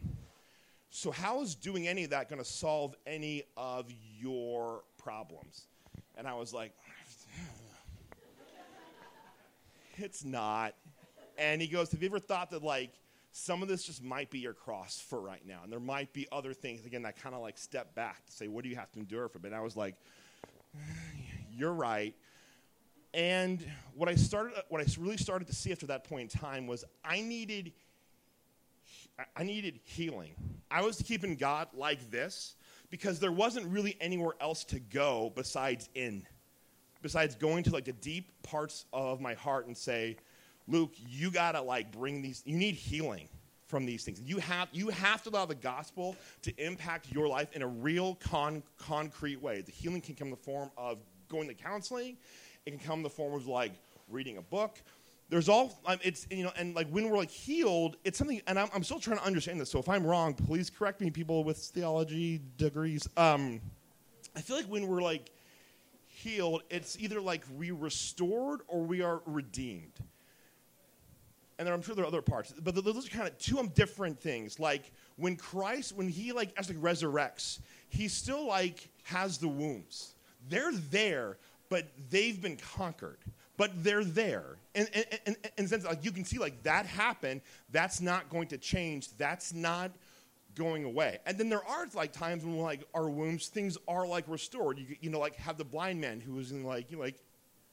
[0.89, 3.85] so how is doing any of that going to solve any of
[4.19, 5.67] your problems?
[6.15, 6.73] And I was like,
[9.97, 10.75] it's not.
[11.37, 12.91] And he goes, have you ever thought that like
[13.31, 16.27] some of this just might be your cross for right now, and there might be
[16.31, 18.91] other things again that kind of like step back to say, what do you have
[18.91, 19.39] to endure for?
[19.39, 19.95] But I was like,
[21.51, 22.13] you're right.
[23.13, 26.67] And what I started, what I really started to see after that point in time
[26.67, 27.73] was I needed,
[29.35, 30.33] I needed healing.
[30.69, 32.55] I was keeping God like this
[32.89, 36.25] because there wasn't really anywhere else to go besides in,
[37.01, 40.17] besides going to like the deep parts of my heart and say,
[40.71, 42.41] Luke, you gotta like bring these.
[42.45, 43.27] You need healing
[43.67, 44.21] from these things.
[44.21, 48.15] You have you have to allow the gospel to impact your life in a real
[48.15, 49.61] con- concrete way.
[49.61, 52.17] The healing can come in the form of going to counseling.
[52.65, 53.73] It can come in the form of like
[54.09, 54.81] reading a book.
[55.29, 58.41] There's all um, it's you know and like when we're like healed, it's something.
[58.47, 59.69] And I'm, I'm still trying to understand this.
[59.69, 63.09] So if I'm wrong, please correct me, people with theology degrees.
[63.17, 63.59] Um,
[64.37, 65.31] I feel like when we're like
[66.07, 69.99] healed, it's either like we restored or we are redeemed
[71.67, 74.59] and I'm sure there are other parts, but those are kind of two different things.
[74.59, 80.15] Like when Christ, when he like actually resurrects, he still like has the wounds.
[80.49, 81.37] They're there,
[81.69, 83.19] but they've been conquered.
[83.57, 87.41] But they're there, and in the sense like you can see like that happened.
[87.71, 89.15] That's not going to change.
[89.17, 89.91] That's not
[90.55, 91.19] going away.
[91.27, 94.79] And then there are like times when like our wounds, things are like restored.
[94.79, 97.21] You, you know, like have the blind man who was in like you know, like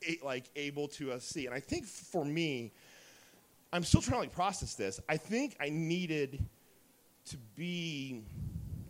[0.07, 1.47] a, like able to uh, see.
[1.47, 2.73] And I think for me
[3.73, 5.01] I'm still trying to like process this.
[5.09, 6.45] I think I needed
[7.27, 8.23] to be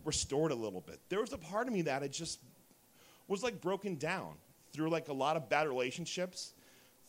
[0.04, 1.00] restored a little bit.
[1.08, 2.40] There was a part of me that it just
[3.26, 4.34] was like broken down
[4.72, 6.54] through like a lot of bad relationships,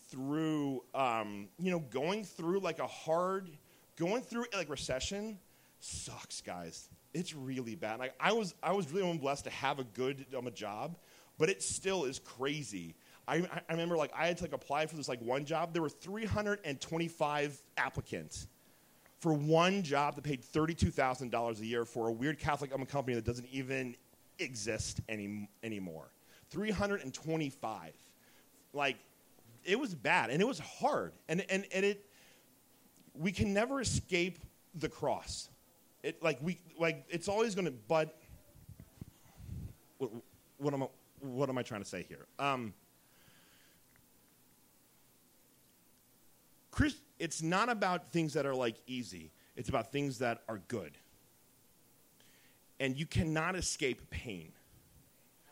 [0.10, 3.50] through um, you know going through like a hard,
[3.96, 5.38] going through like recession
[5.80, 6.90] sucks, guys.
[7.14, 8.00] It's really bad.
[8.00, 10.98] Like I was I was really blessed to have a good um, a job,
[11.38, 12.96] but it still is crazy
[13.30, 15.74] I, I remember like I had to like apply for this like one job.
[15.74, 18.48] There were 325 applicants
[19.20, 23.48] for one job that paid $32,000 a year for a weird Catholic company that doesn't
[23.52, 23.96] even
[24.39, 26.10] exist any, anymore.
[26.50, 27.94] 325.
[28.74, 28.98] Like,
[29.65, 31.12] it was bad and it was hard.
[31.28, 32.06] And, and, and it,
[33.13, 34.39] we can never escape
[34.74, 35.50] the cross.
[36.02, 38.18] It, like, we, like, it's always going to, but
[39.98, 40.12] what,
[40.58, 40.88] what, am I,
[41.20, 42.26] what am I trying to say here?
[42.39, 42.74] Um,
[46.80, 49.34] Chris, it's not about things that are like easy.
[49.58, 50.94] It's about things that are good.
[52.80, 54.54] And you cannot escape pain.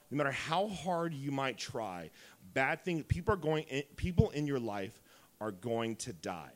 [0.09, 2.11] No matter how hard you might try,
[2.53, 5.01] bad things, people are going, in, people in your life
[5.41, 6.53] are going to die.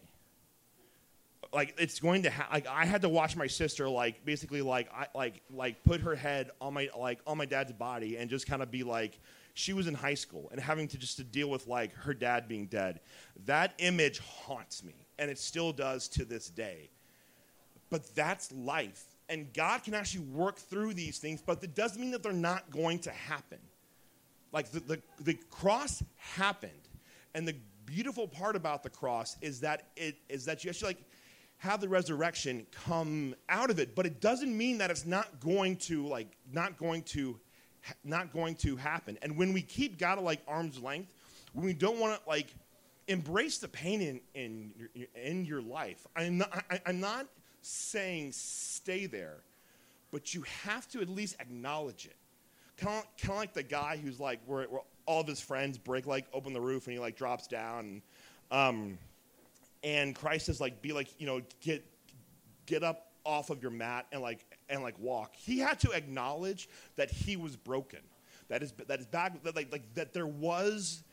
[1.52, 5.08] Like it's going to like I had to watch my sister like basically like I
[5.14, 8.64] like like put her head on my like on my dad's body and just kind
[8.64, 9.20] of be like
[9.54, 12.48] she was in high school and having to just to deal with like her dad
[12.48, 13.00] being dead.
[13.46, 16.90] That image haunts me and it still does to this day.
[17.90, 22.12] But that's life and god can actually work through these things but that doesn't mean
[22.12, 23.60] that they're not going to happen.
[24.52, 26.72] Like the, the, the cross happened
[27.34, 31.04] and the beautiful part about the cross is that it is that you actually like
[31.58, 33.94] have the resurrection come out of it.
[33.96, 37.40] But it doesn't mean that it's not going to like not going to
[38.04, 39.18] not going to happen.
[39.22, 41.14] And when we keep God at like arm's length,
[41.54, 42.54] when we don't want to like
[43.08, 47.28] embrace the pain in in your, in your life, I'm not, I, I'm not
[47.62, 49.38] saying stay there,
[50.12, 52.16] but you have to at least acknowledge it.
[52.78, 55.78] Kind of, kind of like the guy who's like, where, where, all of his friends
[55.78, 57.80] break like open the roof and he like drops down.
[57.80, 58.02] And,
[58.52, 58.98] um,
[59.84, 61.84] and Christ says like be like you know get
[62.66, 65.36] get up off of your mat and like and like walk.
[65.36, 68.00] He had to acknowledge that he was broken.
[68.50, 71.04] That is that is back that like, like that there was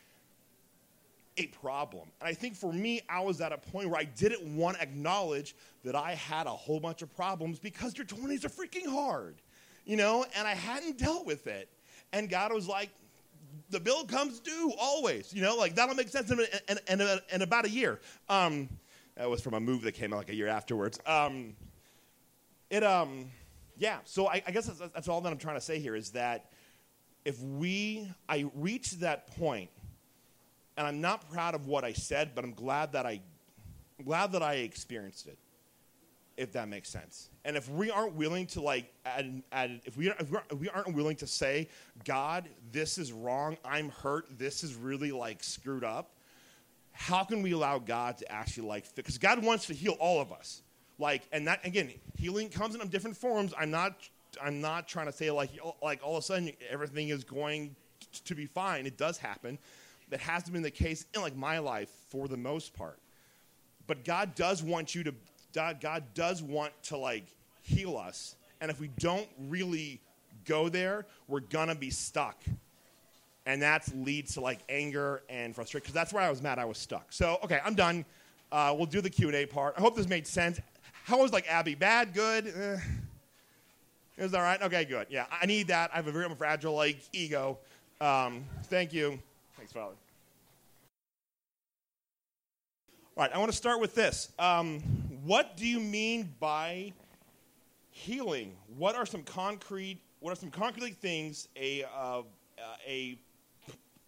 [1.37, 2.09] a problem.
[2.19, 4.83] And I think for me, I was at a point where I didn't want to
[4.83, 9.35] acknowledge that I had a whole bunch of problems because your 20s are freaking hard,
[9.85, 11.69] you know, and I hadn't dealt with it.
[12.11, 12.89] And God was like,
[13.69, 17.41] the bill comes due always, you know, like that'll make sense in, in, in, in
[17.41, 17.99] about a year.
[18.27, 18.67] Um,
[19.15, 20.99] that was from a movie that came out like a year afterwards.
[21.05, 21.55] Um,
[22.69, 23.25] it, um,
[23.77, 26.11] yeah, so I, I guess that's, that's all that I'm trying to say here is
[26.11, 26.51] that
[27.25, 29.69] if we, I reach that point
[30.77, 33.21] and I'm not proud of what I said, but I'm glad that I,
[34.03, 35.37] glad that I experienced it.
[36.37, 37.29] If that makes sense.
[37.43, 40.93] And if we aren't willing to like, add, add, if, we, if, if we aren't
[40.93, 41.67] willing to say,
[42.05, 46.15] God, this is wrong, I'm hurt, this is really like screwed up,
[46.93, 50.31] how can we allow God to actually like, because God wants to heal all of
[50.31, 50.61] us.
[50.99, 53.53] Like, and that again, healing comes in different forms.
[53.57, 53.97] I'm not,
[54.41, 55.49] I'm not trying to say like,
[55.81, 57.75] like all of a sudden everything is going
[58.25, 58.85] to be fine.
[58.85, 59.57] It does happen,
[60.09, 62.99] that hasn't been the case in like my life for the most part.
[63.87, 65.13] But God does want you to
[65.53, 67.25] God, does want to like
[67.61, 68.35] heal us.
[68.61, 69.99] And if we don't really
[70.45, 72.43] go there, we're gonna be stuck.
[73.45, 75.83] And that leads to like anger and frustration.
[75.83, 76.59] Because that's where I was mad.
[76.59, 77.11] I was stuck.
[77.11, 78.05] So okay, I'm done.
[78.51, 79.75] Uh, we'll do the Q and A part.
[79.77, 80.59] I hope this made sense.
[81.05, 81.75] How was like Abby?
[81.75, 82.13] Bad?
[82.13, 82.47] Good?
[82.47, 82.77] Eh.
[84.17, 84.61] It was all right.
[84.61, 85.07] Okay, good.
[85.09, 85.91] Yeah, I need that.
[85.93, 87.57] I have a very fragile like ego.
[88.01, 89.19] Um, thank you.
[89.55, 89.95] Thanks, Father.
[93.15, 94.29] All right, I want to start with this.
[94.37, 94.79] Um,
[95.23, 96.93] what do you mean by
[97.91, 98.55] healing?
[98.77, 99.99] What are some concrete?
[100.19, 102.23] What are some concrete things a uh,
[102.87, 103.17] a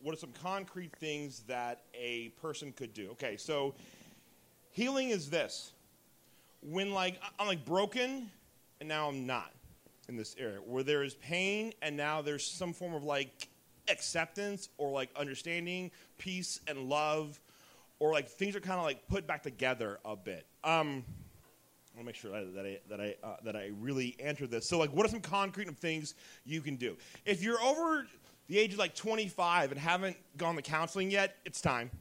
[0.02, 3.12] what are some concrete things that a person could do?
[3.12, 3.74] Okay, so
[4.72, 5.72] healing is this.
[6.62, 8.30] When like I'm like broken
[8.80, 9.52] and now I'm not
[10.10, 13.48] in this area where there is pain and now there's some form of like
[13.90, 17.40] acceptance or like understanding, peace, and love,
[18.00, 20.46] or like things are kind of like put back together a bit.
[20.64, 21.04] Um,
[21.94, 24.68] I want to make sure that, I that I uh, that I really answer this.
[24.68, 26.96] So, like, what are some concrete things you can do
[27.26, 28.08] if you're over
[28.48, 31.38] the age of like 25 and haven't gone to counseling yet?
[31.46, 31.92] It's time.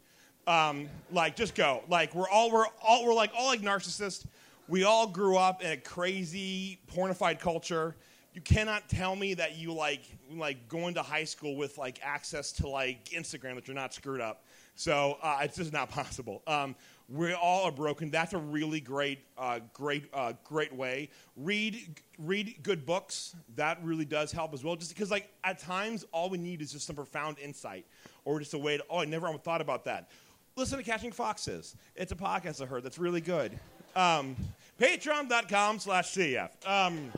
[0.47, 1.83] Um, like, just go.
[1.89, 4.27] Like, we're all we're all we're like all like narcissists.
[4.71, 7.97] We all grew up in a crazy pornified culture
[8.33, 12.53] you cannot tell me that you like like going to high school with like access
[12.53, 14.45] to like Instagram that you're not screwed up.
[14.77, 16.43] So uh, it's just not possible.
[16.47, 16.77] Um,
[17.09, 18.09] we all are broken.
[18.11, 21.11] That's a really great, uh, great, uh, great way.
[21.35, 23.35] Read, read good books.
[23.57, 24.77] That really does help as well.
[24.77, 27.85] Just because, like, at times, all we need is just some profound insight,
[28.25, 28.85] or just a way to.
[28.89, 30.09] Oh, I never thought about that.
[30.55, 31.75] Listen to Catching Foxes.
[31.97, 33.59] It's a podcast I heard that's really good.
[33.97, 34.37] Um,
[34.81, 36.51] Patreon.com/cf.
[36.67, 37.13] Um,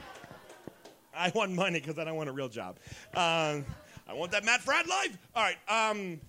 [1.14, 2.78] I want money because I don't want a real job.
[3.14, 3.64] Um,
[4.08, 5.16] I want that Matt Fradd life.
[5.34, 5.90] All right.
[5.90, 6.20] Um,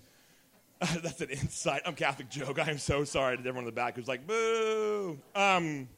[1.02, 1.80] that's an inside.
[1.86, 2.58] I'm Catholic joke.
[2.58, 5.18] I am so sorry to everyone in the back who's like, boo.
[5.34, 5.88] Um,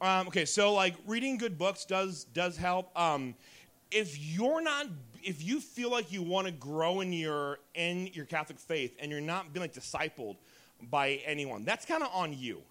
[0.00, 2.98] um, okay, so like reading good books does does help.
[2.98, 3.34] Um,
[3.90, 4.86] if you're not,
[5.22, 9.10] if you feel like you want to grow in your in your Catholic faith and
[9.10, 10.36] you're not being like discipled
[10.90, 12.62] by anyone, that's kind of on you.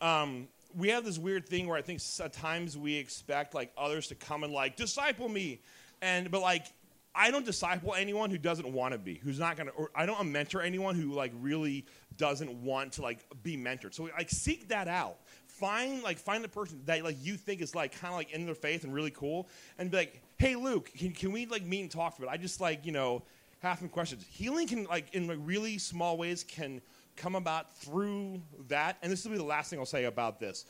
[0.00, 4.08] Um, we have this weird thing where I think at times we expect like others
[4.08, 5.60] to come and like disciple me,
[6.02, 6.66] and but like
[7.14, 10.18] I don't disciple anyone who doesn't want to be, who's not gonna, or I don't
[10.18, 13.94] uh, mentor anyone who like really doesn't want to like be mentored.
[13.94, 15.18] So like seek that out.
[15.46, 18.46] Find like find the person that like you think is like kind of like in
[18.46, 21.82] their faith and really cool, and be like, hey Luke, can, can we like meet
[21.82, 22.28] and talk for it?
[22.28, 23.22] I just like you know
[23.60, 24.24] have some questions.
[24.28, 26.82] Healing can like in like really small ways can
[27.16, 28.98] come about through that.
[29.02, 30.66] And this will be the last thing I'll say about this.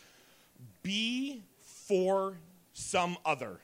[0.82, 1.44] Be
[1.88, 2.38] for
[2.72, 3.60] some other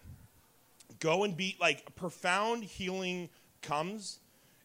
[1.00, 3.28] go and be like profound healing
[3.62, 4.20] comes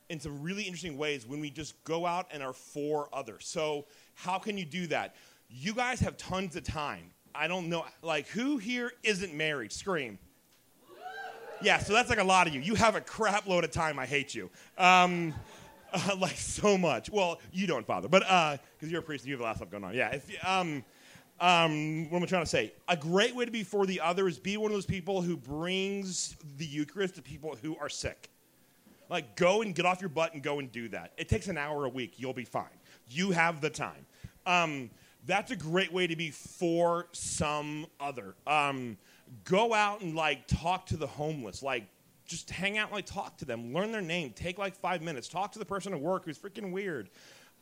[0.09, 3.47] in some really interesting ways when we just go out and are for others.
[3.47, 5.15] So, how can you do that?
[5.49, 7.11] You guys have tons of time.
[7.33, 9.71] I don't know, like, who here isn't married?
[9.71, 10.19] Scream.
[11.61, 12.61] Yeah, so that's like a lot of you.
[12.61, 13.97] You have a crap load of time.
[13.97, 14.49] I hate you.
[14.77, 15.33] Um,
[15.95, 17.09] uh, like, so much.
[17.09, 19.51] Well, you don't bother, but because uh, you're a priest and you have a lot
[19.51, 19.93] of stuff going on.
[19.93, 20.83] Yeah, if, um,
[21.39, 22.73] um, what am I trying to say?
[22.87, 25.35] A great way to be for the other is be one of those people who
[25.35, 28.29] brings the Eucharist to people who are sick.
[29.09, 31.11] Like, go and get off your butt and go and do that.
[31.17, 32.13] It takes an hour a week.
[32.17, 32.65] You'll be fine.
[33.09, 34.05] You have the time.
[34.45, 34.89] Um,
[35.25, 38.35] that's a great way to be for some other.
[38.47, 38.97] Um,
[39.43, 41.61] go out and like talk to the homeless.
[41.61, 41.87] Like,
[42.25, 43.73] just hang out and like talk to them.
[43.73, 44.33] Learn their name.
[44.35, 45.27] Take like five minutes.
[45.27, 47.09] Talk to the person at work who's freaking weird.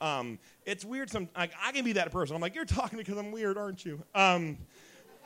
[0.02, 1.10] Um, it's weird.
[1.10, 2.36] Some like, I can be that person.
[2.36, 4.04] I'm like, you're talking because I'm weird, aren't you?
[4.14, 4.58] Um,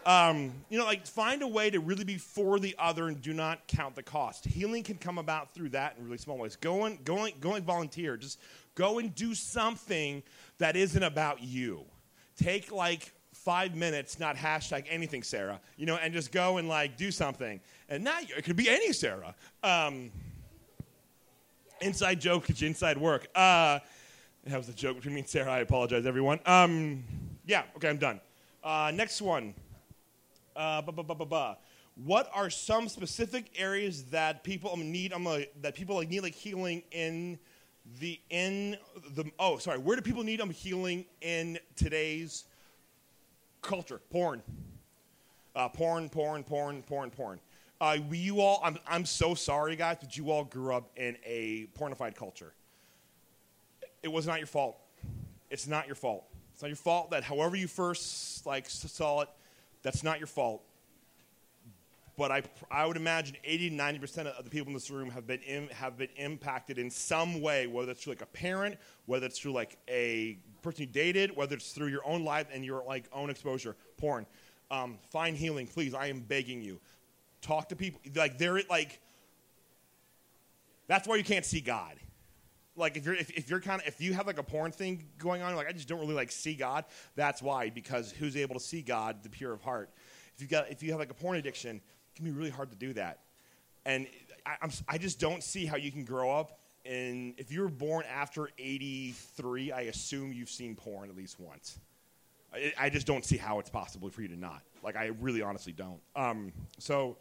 [0.06, 3.34] um, you know, like find a way to really be for the other and do
[3.34, 4.46] not count the cost.
[4.46, 6.56] Healing can come about through that in really small ways.
[6.56, 8.16] Go and go and go and volunteer.
[8.16, 8.40] Just
[8.76, 10.24] go and do something
[10.60, 11.84] that isn't about you.
[12.38, 13.12] Take like
[13.48, 15.62] five minutes, not hashtag anything, Sarah.
[15.78, 17.62] You know, and just go and like do something.
[17.88, 19.34] And now it could be any Sarah.
[19.64, 20.12] Um,
[21.80, 23.30] inside joke, inside work.
[23.34, 23.80] Uh,
[24.44, 25.50] that was a joke between me and Sarah.
[25.50, 26.42] I apologize, everyone.
[26.46, 27.06] Um,
[27.46, 28.20] yeah, okay, I'm done.
[28.62, 29.54] Uh, next one.
[30.54, 30.82] Uh,
[32.04, 35.24] what are some specific areas that people need um,
[35.62, 37.40] that people like, need like healing in
[38.02, 38.76] the in
[39.16, 42.44] the oh sorry where do people need um, healing in today's
[43.62, 44.02] culture.
[44.10, 44.42] Porn.
[45.56, 47.40] Uh, porn porn porn porn porn.
[47.80, 51.18] Uh, we, you all I'm, I'm so sorry guys but you all grew up in
[51.26, 52.54] a pornified culture.
[54.04, 54.78] It was not your fault.
[55.50, 56.26] It's not your fault.
[56.54, 59.30] It's not your fault that however you first like saw it
[59.84, 60.64] that's not your fault.
[62.18, 65.28] But I, I would imagine 80 to 90% of the people in this room have
[65.28, 69.28] been, in, have been impacted in some way, whether it's through like a parent, whether
[69.28, 72.84] it's through like a person you dated, whether it's through your own life and your
[72.88, 73.76] like own exposure.
[73.98, 74.26] Porn.
[74.72, 75.94] Um, find healing, please.
[75.94, 76.80] I am begging you.
[77.42, 78.02] Talk to people.
[78.16, 79.00] Like, they're like,
[80.88, 81.98] that's why you can't see God
[82.78, 85.04] like if you're if, if you're kind of if you have like a porn thing
[85.18, 86.86] going on, like I just don't really like see God.
[87.16, 89.90] That's why because who's able to see God, the pure of heart.
[90.36, 91.82] If you got if you have like a porn addiction,
[92.18, 93.20] can be really hard to do that.
[93.86, 94.08] And
[94.46, 96.60] I, I just don't see how you can grow up.
[96.86, 101.80] And if you were born after '83, I assume you've seen porn at least once.
[102.54, 104.62] I, I, just don't see how it's possible for you to not.
[104.84, 106.00] Like I really honestly don't.
[106.16, 107.18] Um, so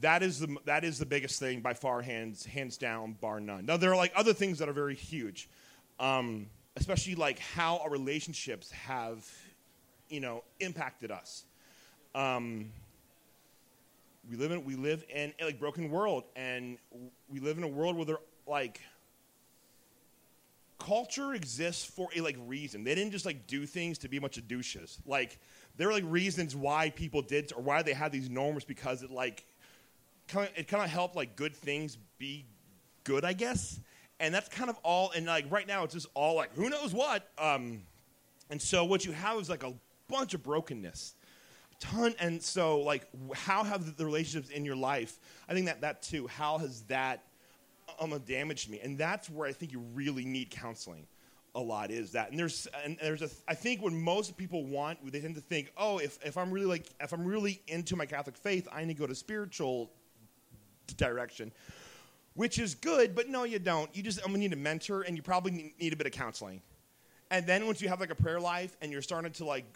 [0.00, 3.66] that is the that is the biggest thing by far, hands hands down, bar none.
[3.66, 5.48] Now there are like other things that are very huge,
[5.98, 6.46] um,
[6.76, 9.26] especially like how our relationships have,
[10.08, 11.44] you know, impacted us.
[12.14, 12.72] Um,
[14.28, 16.78] we live in we live in a like broken world, and
[17.28, 18.80] we live in a world where there like
[20.78, 22.84] culture exists for a like reason.
[22.84, 24.98] They didn't just like do things to be a bunch of douches.
[25.06, 25.38] Like
[25.76, 29.10] there are like reasons why people did or why they had these norms because it
[29.10, 29.44] like
[30.28, 32.44] kind of, it kind of helped like good things be
[33.04, 33.80] good, I guess.
[34.20, 35.10] And that's kind of all.
[35.12, 37.28] And like right now, it's just all like who knows what.
[37.38, 37.82] Um,
[38.50, 39.72] and so what you have is like a
[40.08, 41.14] bunch of brokenness,
[41.80, 42.14] ton.
[42.18, 45.18] And so like how have the relationships in your life?
[45.48, 46.26] I think that that too.
[46.26, 47.24] How has that
[48.00, 48.80] um, damaged me?
[48.82, 51.06] And that's where I think you really need counseling
[51.54, 54.98] a lot is that and there's and there's a i think when most people want
[55.10, 58.04] they tend to think oh if, if i'm really like if i'm really into my
[58.04, 59.90] catholic faith i need to go to spiritual
[60.96, 61.52] direction,
[62.34, 63.94] which is good, but no, you don't.
[63.94, 66.62] You just i'm gonna need a mentor, and you probably need a bit of counseling.
[67.30, 69.66] And then once you have like a prayer life, and you're starting to like,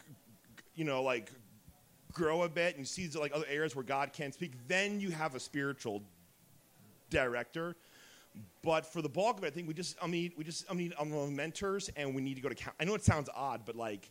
[0.75, 1.31] you know, like
[2.13, 5.11] grow a bit, and you see like other areas where God can speak, then you
[5.11, 6.03] have a spiritual
[7.11, 7.77] director.
[8.63, 10.75] But for the bulk of it, I think we just I mean we just I
[10.75, 12.57] mean um, mentors, and we need to go to.
[12.81, 14.11] I know it sounds odd, but like,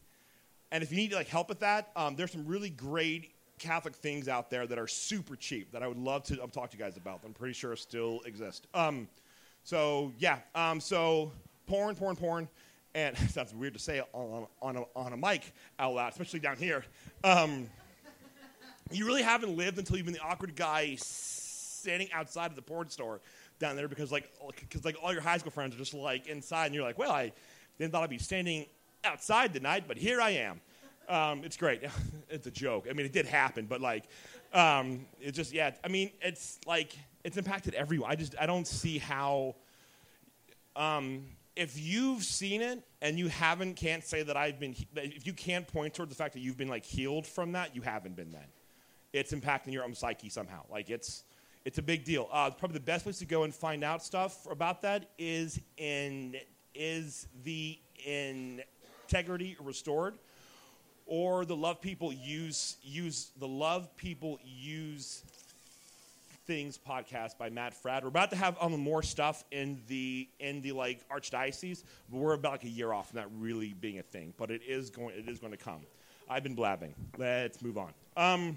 [0.71, 4.27] and if you need like help with that, um, there's some really great Catholic things
[4.27, 6.97] out there that are super cheap that I would love to talk to you guys
[6.97, 7.21] about.
[7.23, 8.67] I'm pretty sure still exist.
[8.73, 9.07] Um,
[9.63, 11.31] so yeah, um, so
[11.67, 12.49] porn, porn, porn,
[12.95, 16.57] and sounds weird to say on, on, a, on a mic out loud, especially down
[16.57, 16.83] here.
[17.23, 17.69] Um,
[18.91, 22.89] you really haven't lived until you've been the awkward guy standing outside of the porn
[22.89, 23.21] store
[23.59, 26.67] down there because like because like all your high school friends are just like inside,
[26.67, 27.31] and you're like, well, I
[27.77, 28.65] didn't thought I'd be standing
[29.03, 30.61] outside tonight, but here I am.
[31.07, 31.81] Um, it's great.
[32.29, 32.87] it's a joke.
[32.89, 34.05] I mean, it did happen, but like,
[34.53, 35.71] um, it just yeah.
[35.83, 38.11] I mean, it's like it's impacted everyone.
[38.11, 39.55] I just I don't see how.
[40.75, 44.73] Um, if you've seen it and you haven't, can't say that I've been.
[44.95, 47.81] If you can't point toward the fact that you've been like healed from that, you
[47.81, 48.31] haven't been.
[48.31, 48.45] Then,
[49.13, 50.63] it's impacting your own psyche somehow.
[50.69, 51.23] Like it's
[51.63, 52.27] it's a big deal.
[52.31, 56.35] Uh, probably the best place to go and find out stuff about that is in
[56.73, 60.17] is the integrity restored
[61.05, 65.23] or the love people use use the love people use
[66.47, 68.01] things podcast by Matt Fradd.
[68.01, 72.33] We're about to have um, more stuff in the in the like archdiocese, but we're
[72.33, 74.33] about like a year off from that really being a thing.
[74.37, 75.81] But it is going it is going to come.
[76.29, 76.93] I've been blabbing.
[77.17, 77.91] Let's move on.
[78.15, 78.55] Um,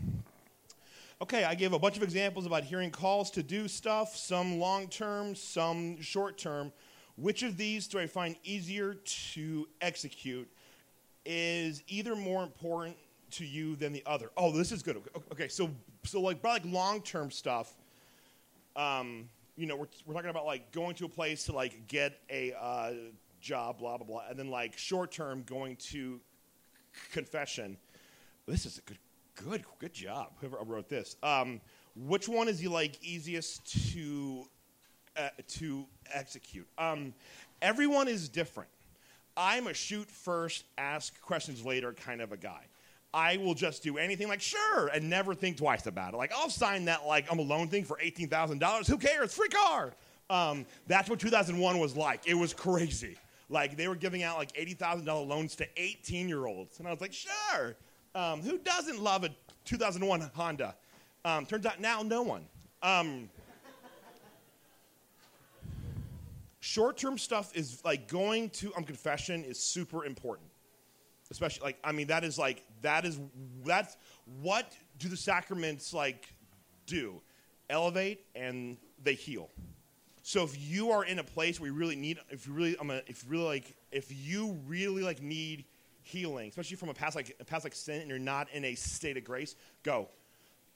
[1.25, 4.89] okay, I gave a bunch of examples about hearing calls to do stuff, some long
[4.89, 6.73] term, some short term.
[7.17, 10.49] Which of these do I find easier to execute?
[11.25, 12.97] is either more important
[13.33, 14.31] to you than the other.
[14.37, 15.01] Oh, this is good.
[15.33, 15.71] Okay, so
[16.05, 17.75] so like like long term stuff.
[18.77, 22.21] Um, you know, we're, we're talking about like going to a place to like get
[22.31, 22.93] a uh,
[23.41, 26.21] job, blah blah blah, and then like short term going to
[27.13, 27.77] confession.
[28.47, 28.99] This is a good,
[29.35, 30.33] good, good job.
[30.41, 31.17] Whoever wrote this.
[31.23, 31.61] Um,
[31.97, 34.45] which one is the like easiest to
[35.17, 36.67] uh, to execute?
[36.79, 37.15] Um,
[37.63, 38.71] everyone is different.
[39.37, 42.63] I'm a shoot first, ask questions later kind of a guy.
[43.13, 46.17] I will just do anything like sure and never think twice about it.
[46.17, 48.89] Like I'll sign that like I'm a loan thing for eighteen thousand dollars.
[48.89, 49.33] Who cares?
[49.35, 49.95] Free car.
[50.31, 52.27] Um, that's what 2001 was like.
[52.27, 53.17] It was crazy.
[53.49, 56.89] Like they were giving out like eighty thousand dollar loans to 18 year olds, and
[56.89, 57.77] I was like, sure.
[58.15, 59.31] Um, who doesn't love a
[59.65, 60.75] 2001 Honda?
[61.25, 62.47] Um, turns out now no one.
[62.83, 63.29] Um,
[66.61, 70.49] short term stuff is like going to um, confession is super important
[71.31, 73.21] especially like i mean that is like that is
[73.67, 73.99] that's
[74.41, 76.33] what do the sacraments like
[76.87, 77.21] do
[77.69, 79.51] elevate and they heal
[80.23, 82.91] so if you are in a place where you really need if you really i'm
[82.91, 85.67] a, if you really like if you really like need
[86.05, 88.75] healing especially from a past like a past like sin and you're not in a
[88.75, 90.09] state of grace go.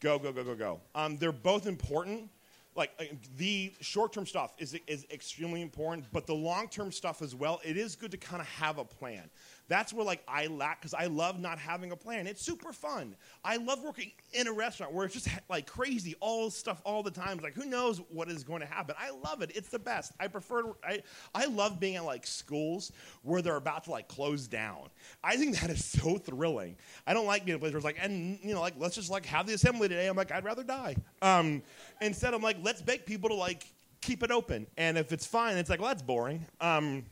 [0.00, 0.80] Go go go go go.
[0.94, 2.30] Um, they're both important.
[2.74, 3.04] Like uh,
[3.36, 7.96] the short-term stuff is, is extremely important but the long-term stuff as well it is
[7.96, 9.28] good to kind of have a plan
[9.68, 12.26] that's where like I lack because I love not having a plan.
[12.26, 13.14] It's super fun.
[13.44, 17.10] I love working in a restaurant where it's just like crazy, all stuff all the
[17.10, 17.34] time.
[17.34, 18.96] It's like who knows what is going to happen.
[18.98, 19.52] I love it.
[19.54, 20.12] It's the best.
[20.18, 20.72] I prefer.
[20.82, 21.02] I
[21.34, 22.92] I love being at like schools
[23.22, 24.88] where they're about to like close down.
[25.22, 26.76] I think that is so thrilling.
[27.06, 28.94] I don't like being in a place where it's like and you know like let's
[28.94, 30.06] just like have the assembly today.
[30.06, 30.96] I'm like I'd rather die.
[31.20, 31.62] Um,
[32.00, 33.66] instead I'm like let's beg people to like
[34.00, 34.66] keep it open.
[34.78, 36.46] And if it's fine, it's like well that's boring.
[36.58, 37.04] Um,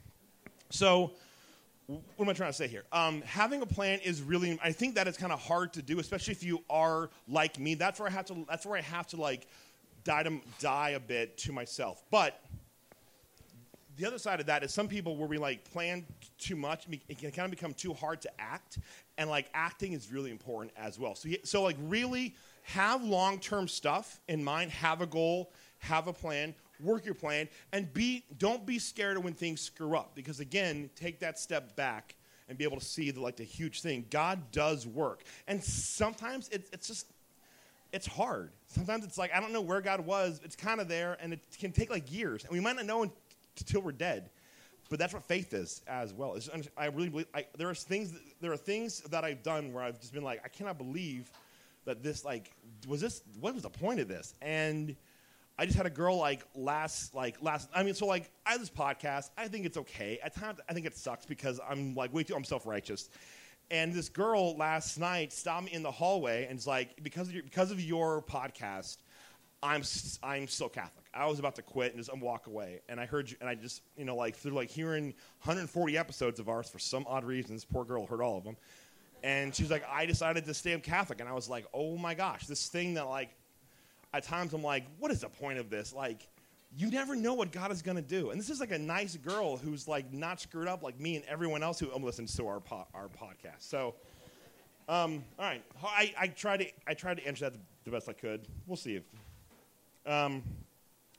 [0.71, 1.13] so
[1.87, 2.85] what am I trying to say here?
[2.93, 4.59] Um, having a plan is really.
[4.63, 7.75] I think that is kind of hard to do, especially if you are like me.
[7.75, 8.45] That's where I have to.
[8.49, 9.47] That's where I have to like
[10.05, 12.03] die to die a bit to myself.
[12.11, 12.41] But
[13.97, 16.05] the other side of that is some people where we like plan
[16.39, 18.79] too much, it can kind of become too hard to act,
[19.17, 21.15] and like acting is really important as well.
[21.15, 26.13] So, so like really have long term stuff in mind, have a goal, have a
[26.13, 30.15] plan, work your plan, and be don't be scared of when things screw up.
[30.15, 32.15] Because again, take that step back
[32.49, 34.07] and be able to see the like the huge thing.
[34.11, 37.07] God does work, and sometimes it, it's just
[37.93, 38.51] it's hard.
[38.67, 40.41] Sometimes it's like I don't know where God was.
[40.45, 43.11] It's kind of there, and it can take like years, and we might not know
[43.59, 44.31] until we're dead.
[44.89, 46.39] But that's what faith is as well.
[46.77, 48.13] I really believe I, there are things.
[48.41, 51.31] There are things that I've done where I've just been like, I cannot believe
[51.87, 52.53] that this like
[52.87, 53.23] was this.
[53.41, 54.35] What was the point of this?
[54.43, 54.95] And
[55.59, 57.69] I just had a girl like last like last.
[57.75, 59.31] I mean, so like I have this podcast.
[59.39, 60.19] I think it's okay.
[60.23, 62.35] At times, I think it sucks because I'm like way too.
[62.35, 63.09] I'm self righteous.
[63.71, 67.35] And this girl last night stopped me in the hallway and it's like because of
[67.35, 68.99] your, because of your podcast,
[69.63, 69.83] I'm
[70.23, 71.07] I'm still Catholic.
[71.15, 72.83] I was about to quit and just walk away.
[72.89, 75.07] And I heard you, and I just you know like through like hearing
[75.43, 78.57] 140 episodes of ours for some odd reason, this poor girl heard all of them.
[79.25, 82.15] And she was like, I decided to stay Catholic, and I was like, oh my
[82.15, 83.31] gosh, this thing that like
[84.17, 85.93] at times I'm like, what is the point of this?
[85.93, 86.27] Like,
[86.75, 88.31] you never know what God is going to do.
[88.31, 91.25] And this is like a nice girl who's like not screwed up like me and
[91.27, 93.61] everyone else who listens to our po- our podcast.
[93.61, 93.95] So,
[94.89, 98.13] um, all right, I, I tried to I tried to answer that the best I
[98.15, 98.47] could.
[98.67, 99.05] We'll see if.
[100.07, 100.43] Um,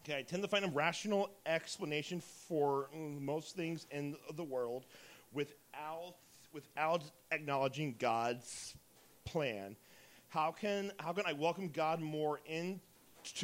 [0.04, 4.86] okay, I tend to find a rational explanation for most things in the world
[5.34, 6.16] without
[6.54, 8.76] without acknowledging God's
[9.26, 9.76] plan.
[10.30, 12.80] How can how can I welcome God more into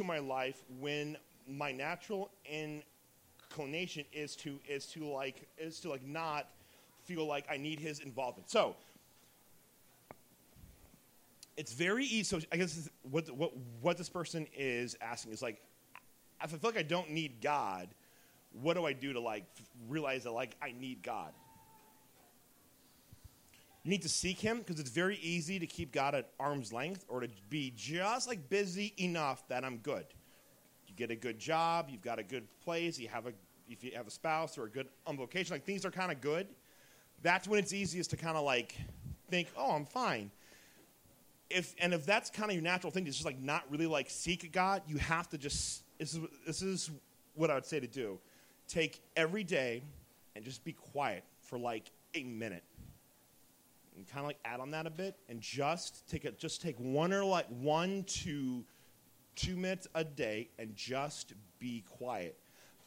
[0.04, 1.18] my life when
[1.48, 6.48] my natural inclination is to is to like is to like not
[7.04, 8.50] feel like I need His involvement.
[8.50, 8.76] So
[11.58, 12.24] it's very easy.
[12.24, 15.62] So I guess what what what this person is asking is like,
[16.44, 17.90] if I feel like I don't need God,
[18.62, 19.46] what do I do to like
[19.88, 21.34] realize that like I need God?
[23.84, 27.06] You need to seek Him because it's very easy to keep God at arm's length
[27.10, 30.06] or to be just like busy enough that I'm good.
[30.88, 33.34] You get a good job, you've got a good place, you have a
[33.70, 36.22] if you have a spouse or a good um, vocation, like things are kind of
[36.22, 36.48] good.
[37.22, 38.76] That's when it's easiest to kind of like
[39.30, 40.32] think, oh, I'm fine.
[41.50, 44.10] If and if that's kind of your natural thing, it's just like not really like
[44.10, 44.82] seek God.
[44.88, 46.92] You have to just this is this is
[47.36, 48.18] what I would say to do.
[48.68, 49.84] Take every day
[50.36, 52.64] and just be quiet for like a minute
[53.96, 56.78] and kind of like add on that a bit and just take it just take
[56.80, 58.64] one or like one to
[59.36, 62.38] two minutes a day and just be quiet.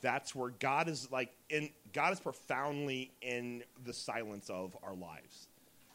[0.01, 5.49] That's where god is like in god is profoundly in the silence of our lives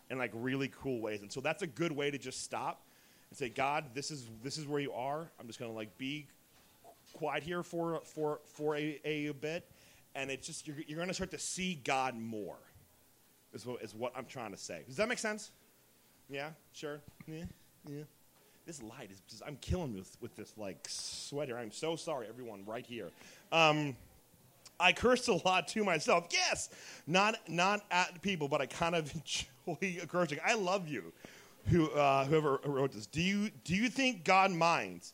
[0.09, 1.21] in like really cool ways.
[1.21, 2.81] And so that's a good way to just stop
[3.29, 5.29] and say god this is this is where you are.
[5.39, 6.27] I'm just to like be
[7.13, 9.69] quiet here for for for a, a bit.
[10.13, 12.57] And it's just you're, you're to start to see God more.
[13.53, 14.83] Is what, is what I'm trying to say.
[14.87, 15.51] Does that make sense?
[16.29, 17.01] Yeah, sure.
[17.27, 17.43] Yeah,
[17.87, 18.03] yeah.
[18.65, 21.57] This light is just, I'm killing me with, with this like sweater.
[21.57, 23.09] I'm so sorry, everyone, right here.
[23.51, 23.95] Um,
[24.79, 26.27] I cursed a lot to myself.
[26.31, 26.69] Yes,
[27.05, 29.13] not not at people, but I kind of
[29.67, 30.39] enjoy cursing.
[30.45, 31.13] I love you,
[31.67, 33.05] who uh, whoever wrote this.
[33.05, 35.13] Do you do you think God minds?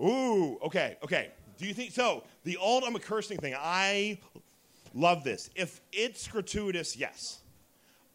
[0.00, 1.30] Ooh, okay, okay.
[1.56, 2.24] Do you think so?
[2.42, 3.54] The old I'm a cursing thing.
[3.56, 4.18] I
[4.92, 5.50] love this.
[5.54, 7.43] If it's gratuitous, yes.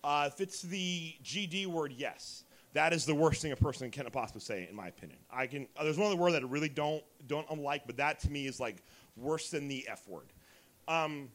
[0.04, 2.44] Uh, if it's the GD word, yes.
[2.74, 5.18] That is the worst thing a person can possibly say, in my opinion.
[5.32, 5.68] I can.
[5.76, 8.46] Uh, there's one other word that I really don't don't like, but that to me
[8.46, 8.84] is like
[9.18, 10.28] worse than the F word.
[10.88, 11.30] Um,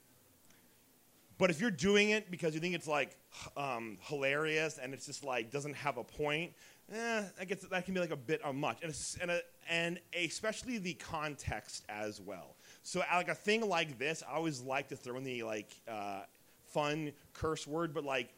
[1.39, 3.17] but if you're doing it because you think it's like
[3.57, 6.53] um, hilarious and it's just like doesn't have a point,
[6.93, 10.79] eh, that, gets, that can be like a bit much, and, and, a, and especially
[10.79, 12.55] the context as well.
[12.83, 16.23] So like a thing like this, I always like to throw in the like uh,
[16.67, 18.33] fun curse word, but like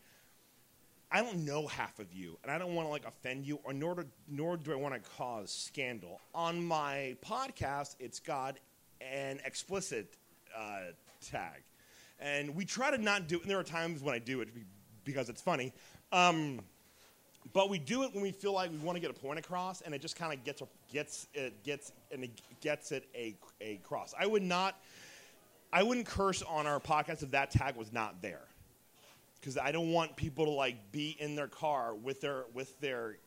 [1.17, 3.73] I don't know half of you, and I don't want to like offend you, or
[3.73, 6.21] nor do, nor do I want to cause scandal.
[6.35, 8.59] On my podcast, it's got
[9.01, 10.15] an explicit
[10.55, 10.81] uh,
[11.27, 11.63] tag,
[12.21, 13.37] and we try to not do.
[13.37, 13.43] It.
[13.45, 14.51] And there are times when I do it
[15.07, 15.73] because it's funny,
[16.13, 16.61] um,
[17.55, 19.81] but we do it when we feel like we want to get a point across,
[19.81, 20.63] and it just kind of gets
[20.93, 24.13] gets it gets and it gets it a a cross.
[24.21, 24.79] I would not.
[25.73, 28.49] I wouldn't curse on our podcast if that tag was not there
[29.47, 33.19] because I don't want people to like be in their car with their with their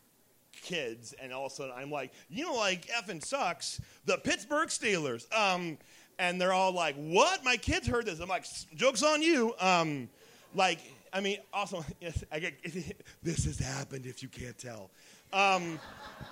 [0.51, 3.79] kids, and all of a sudden I'm like, you know, like effing sucks.
[4.03, 5.77] The Pittsburgh Steelers, um,
[6.17, 7.45] and they're all like, what?
[7.45, 8.19] My kids heard this.
[8.19, 8.45] I'm like,
[8.75, 9.55] jokes on you.
[9.61, 10.09] Um,
[10.53, 10.79] like,
[11.13, 11.85] I mean, also,
[12.33, 12.61] I get
[13.23, 14.91] this has happened if you can't tell.
[15.31, 15.79] Um,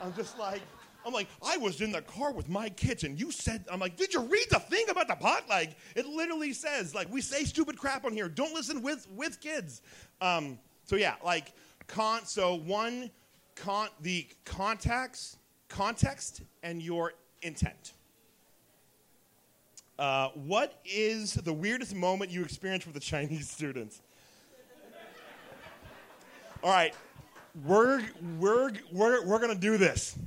[0.01, 0.61] I'm just like,
[1.07, 3.95] I'm like, I was in the car with my kids, and you said, I'm like,
[3.95, 5.45] did you read the thing about the pot?
[5.47, 8.27] Like, it literally says, like, we say stupid crap on here.
[8.27, 9.81] Don't listen with with kids.
[10.19, 11.53] Um, so yeah, like,
[11.87, 12.25] con.
[12.25, 13.09] So one,
[13.55, 15.37] con the context,
[15.69, 17.93] context, and your intent.
[19.97, 24.01] Uh, what is the weirdest moment you experienced with the Chinese students?
[26.61, 26.93] All right,
[27.63, 28.03] we're
[28.37, 30.17] we're we're we're gonna do this.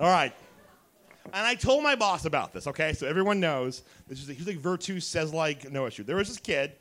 [0.00, 0.34] All right.
[1.32, 2.92] And I told my boss about this, okay?
[2.92, 3.82] So everyone knows.
[4.08, 6.02] This is, he's like Virtue says like no issue.
[6.02, 6.72] There was this kid.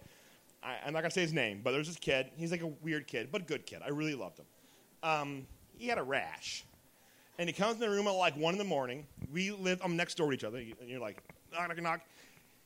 [0.64, 2.30] I, am not gonna say his name, but there was this kid.
[2.36, 3.82] He's like a weird kid, but a good kid.
[3.86, 4.46] I really loved him.
[5.02, 5.48] Um,
[5.78, 6.64] he had a rash,
[7.38, 9.06] and he comes in the room at like one in the morning.
[9.32, 9.82] We live.
[9.84, 10.58] I'm next door to each other.
[10.58, 11.18] And you're like
[11.52, 12.02] knock knock knock.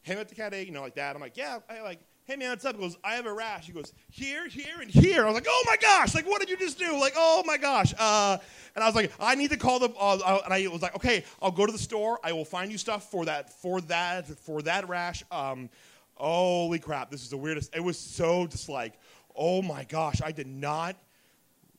[0.03, 1.15] Him at the cat, you know, like that.
[1.15, 1.59] I'm like, yeah.
[1.69, 2.75] I like hey man, what's up?
[2.75, 3.67] He goes, I have a rash.
[3.67, 5.23] He goes, here, here, and here.
[5.23, 6.99] I was like, oh my gosh, like what did you just do?
[6.99, 7.93] Like, oh my gosh.
[7.97, 8.37] Uh,
[8.75, 9.89] and I was like, I need to call the.
[9.97, 12.19] Uh, uh, and I was like, okay, I'll go to the store.
[12.23, 15.23] I will find you stuff for that, for that, for that rash.
[15.31, 15.69] Um,
[16.15, 17.73] holy crap, this is the weirdest.
[17.73, 18.95] It was so just like,
[19.33, 20.97] oh my gosh, I did not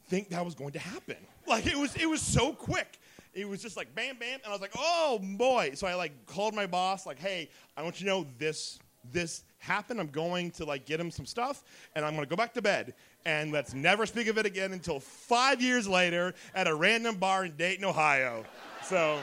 [0.09, 1.17] think that was going to happen.
[1.47, 2.99] Like it was, it was so quick.
[3.35, 5.73] It was just like bam, bam, and I was like, oh boy.
[5.75, 8.79] So I like called my boss, like, hey, I want you to know this,
[9.13, 10.01] this happen.
[10.01, 11.63] I'm going to like get him some stuff,
[11.95, 12.95] and I'm going to go back to bed.
[13.25, 17.45] And let's never speak of it again until five years later at a random bar
[17.45, 18.45] in Dayton, Ohio.
[18.85, 19.19] So,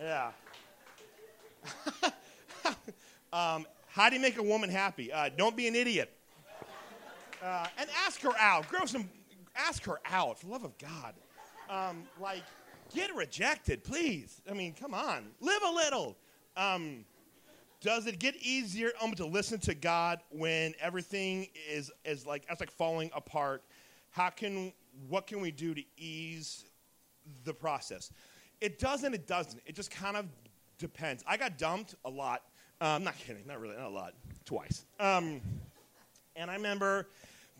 [0.00, 0.30] yeah.
[3.32, 5.12] um, how do you make a woman happy?
[5.12, 6.12] Uh, don't be an idiot.
[7.42, 8.68] Uh, and ask her out.
[8.68, 9.08] Grow some.
[9.56, 10.38] Ask her out.
[10.38, 11.14] For the love of God.
[11.68, 12.42] Um, like,
[12.94, 14.42] get rejected, please.
[14.50, 15.26] I mean, come on.
[15.40, 16.16] Live a little.
[16.56, 17.04] Um,
[17.80, 22.60] does it get easier um, to listen to God when everything is, is like it's
[22.60, 23.62] like falling apart?
[24.10, 24.72] How can
[25.08, 26.64] what can we do to ease
[27.44, 28.12] the process?
[28.60, 29.14] It doesn't.
[29.14, 29.62] It doesn't.
[29.64, 30.26] It just kind of
[30.78, 31.24] depends.
[31.26, 32.42] I got dumped a lot.
[32.80, 33.46] I'm not kidding.
[33.46, 33.76] Not really.
[33.76, 34.14] Not a lot.
[34.44, 34.84] Twice.
[34.98, 35.40] Um,
[36.36, 37.08] and I remember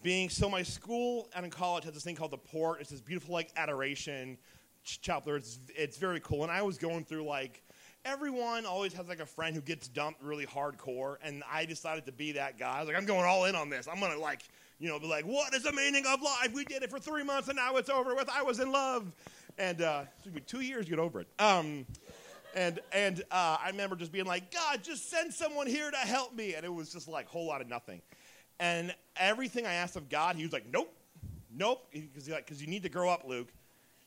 [0.03, 2.81] being so my school and in college had this thing called the port.
[2.81, 4.39] It's this beautiful like adoration
[4.85, 5.35] chapel.
[5.35, 6.43] It's it's very cool.
[6.43, 7.62] And I was going through like
[8.05, 12.12] everyone always has like a friend who gets dumped really hardcore, and I decided to
[12.12, 12.76] be that guy.
[12.76, 13.88] I was like, I'm going all in on this.
[13.88, 14.42] I'm gonna like,
[14.78, 16.53] you know, be like, what is the meaning of life?
[16.53, 18.28] We did it for three months, and now it's over with.
[18.28, 19.12] I was in love,
[19.59, 21.28] and uh, it took me two years to get over it.
[21.38, 21.86] Um,
[22.55, 26.34] and and uh, I remember just being like, God, just send someone here to help
[26.34, 28.01] me, and it was just like a whole lot of nothing.
[28.59, 30.92] And everything I asked of God, He was like, Nope,
[31.55, 33.48] nope, because like, because you need to grow up, Luke.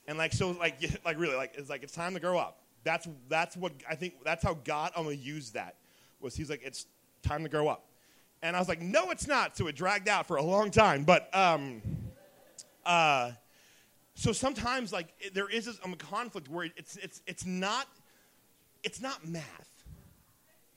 [0.08, 2.63] And like so, like like really, like it's like it's time to grow up.
[2.84, 4.16] That's that's what I think.
[4.24, 5.76] That's how God I'm gonna use that.
[6.20, 6.86] Was he's like it's
[7.22, 7.86] time to grow up,
[8.42, 9.58] and I was like no it's not.
[9.58, 11.04] So it dragged out for a long time.
[11.04, 11.82] But um,
[12.86, 13.32] uh,
[14.16, 17.88] so sometimes like there is this um, conflict where it's it's it's not
[18.84, 19.70] it's not math.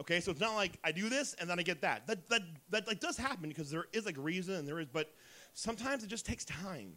[0.01, 2.07] Okay, so it's not like I do this and then I get that.
[2.07, 5.11] That that that like does happen because there is like reason and there is, but
[5.55, 6.97] sometimes it just takes time.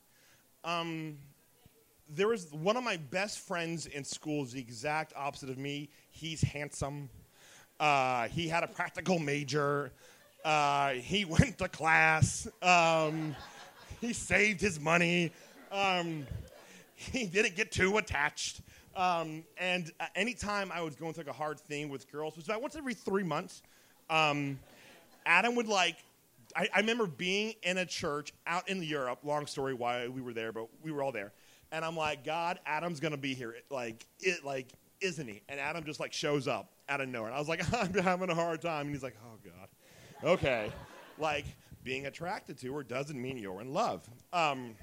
[0.63, 1.17] Um,
[2.15, 5.89] there was one of my best friends in school is the exact opposite of me.
[6.11, 7.09] He's handsome.
[7.79, 9.91] Uh, he had a practical major.
[10.43, 12.47] Uh, he went to class.
[12.61, 13.35] Um,
[14.01, 15.31] he saved his money.
[15.71, 16.25] Um,
[16.95, 18.61] he didn't get too attached.
[18.95, 22.45] Um, and uh, anytime I was going through like a hard thing with girls, which
[22.45, 23.61] was about once every three months,
[24.09, 24.59] um,
[25.25, 25.97] Adam would like.
[26.55, 29.19] I, I, remember being in a church out in Europe.
[29.23, 31.31] Long story why we were there, but we were all there.
[31.71, 33.55] And I'm like, God, Adam's gonna be here.
[33.69, 34.67] Like it, like
[35.01, 35.41] isn't he?
[35.47, 37.29] And Adam just like shows up out of nowhere.
[37.29, 38.87] And I was like, I'm having a hard time.
[38.87, 40.71] And he's like, Oh God, okay.
[41.17, 41.45] like
[41.83, 44.07] being attracted to her doesn't mean you're in love.
[44.33, 44.75] Um,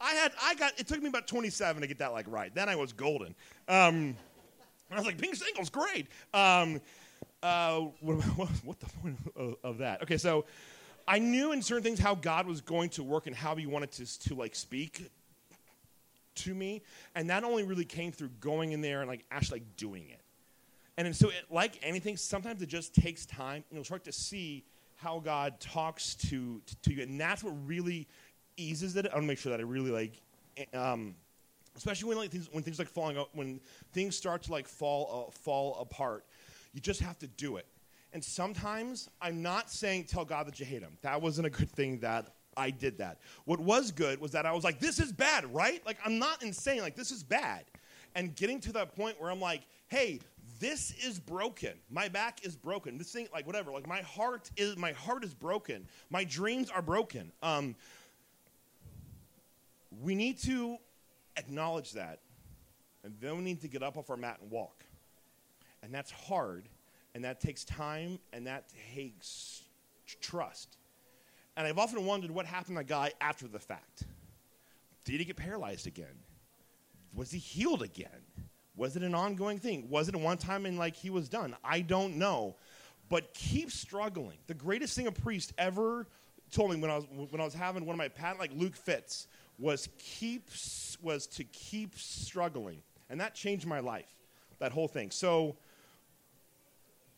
[0.00, 2.54] I had, I got, it took me about 27 to get that like right.
[2.54, 3.34] Then I was golden.
[3.68, 4.16] Um, and
[4.92, 6.06] I was like, being single is great.
[6.32, 6.80] Um,
[7.42, 10.02] uh, what, what, what, the point of, of, that?
[10.02, 10.46] Okay, so
[11.06, 13.92] I knew in certain things how God was going to work and how He wanted
[13.92, 15.10] to, to like speak
[16.44, 16.82] to me,
[17.14, 20.20] and that only really came through going in there and like actually like doing it.
[20.96, 23.64] And so, it, like anything, sometimes it just takes time.
[23.70, 24.64] and You'll start to see
[24.96, 28.06] how God talks to, to, you, and that's what really
[28.56, 29.06] eases it.
[29.06, 30.20] I want to make sure that I really like,
[30.58, 31.14] eh, um,
[31.76, 33.60] especially when like things when things like falling out, when
[33.92, 36.26] things start to like fall uh, fall apart.
[36.74, 37.66] You just have to do it.
[38.12, 40.98] And sometimes I'm not saying tell God that you hate him.
[41.02, 43.18] That wasn't a good thing that I did that.
[43.44, 45.84] What was good was that I was like, this is bad, right?
[45.86, 46.82] Like I'm not insane.
[46.82, 47.64] Like this is bad.
[48.14, 50.20] And getting to that point where I'm like, hey,
[50.58, 51.72] this is broken.
[51.90, 52.98] My back is broken.
[52.98, 55.86] This thing, like whatever, like my heart is my heart is broken.
[56.10, 57.32] My dreams are broken.
[57.42, 57.74] Um,
[60.02, 60.76] we need to
[61.36, 62.20] acknowledge that,
[63.02, 64.84] and then we need to get up off our mat and walk.
[65.82, 66.68] And that's hard,
[67.14, 69.62] and that takes time, and that takes
[70.20, 70.76] trust.
[71.60, 74.04] And I've often wondered what happened to that guy after the fact.
[75.04, 76.06] Did he get paralyzed again?
[77.14, 78.08] Was he healed again?
[78.76, 79.90] Was it an ongoing thing?
[79.90, 81.54] Was it one time and like he was done?
[81.62, 82.56] I don't know.
[83.10, 84.38] But keep struggling.
[84.46, 86.06] The greatest thing a priest ever
[86.50, 88.74] told me when I was when I was having one of my pat like Luke
[88.74, 89.26] Fitz
[89.58, 90.48] was keep
[91.02, 92.80] was to keep struggling,
[93.10, 94.10] and that changed my life.
[94.60, 95.10] That whole thing.
[95.10, 95.56] So,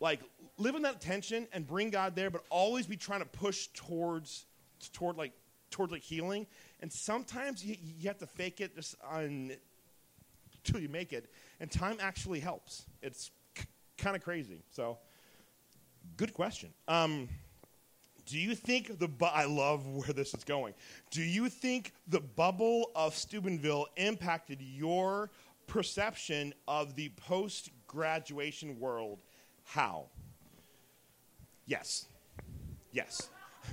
[0.00, 0.18] like,
[0.62, 4.46] live in that tension and bring God there, but always be trying to push towards
[4.92, 5.32] toward like
[5.70, 6.46] towards like healing.
[6.80, 9.52] And sometimes you, you have to fake it just on
[10.64, 12.84] until you make it, and time actually helps.
[13.02, 13.64] It's c-
[13.98, 14.62] kind of crazy.
[14.70, 14.98] So,
[16.16, 16.70] good question.
[16.86, 17.28] Um,
[18.26, 20.74] do you think the bu- I love where this is going.
[21.10, 25.30] Do you think the bubble of Steubenville impacted your
[25.66, 29.18] perception of the post graduation world?
[29.64, 30.06] How?
[31.66, 32.06] Yes.
[32.92, 33.30] Yes.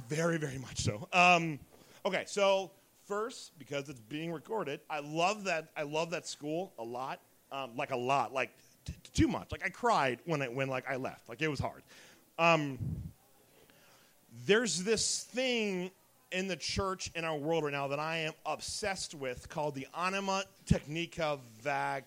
[0.07, 1.07] Very, very much so.
[1.13, 1.59] Um,
[2.05, 2.71] okay, so
[3.07, 5.69] first, because it's being recorded, I love that.
[5.75, 7.19] I love that school a lot.
[7.51, 8.51] Um, like a lot, like
[8.85, 9.51] t- too much.
[9.51, 11.27] Like I cried when I when like I left.
[11.27, 11.81] Like it was hard.
[12.37, 12.77] Um,
[14.45, 15.89] there's this thing
[16.31, 19.87] in the church in our world right now that I am obsessed with called the
[19.97, 22.05] anima technica vac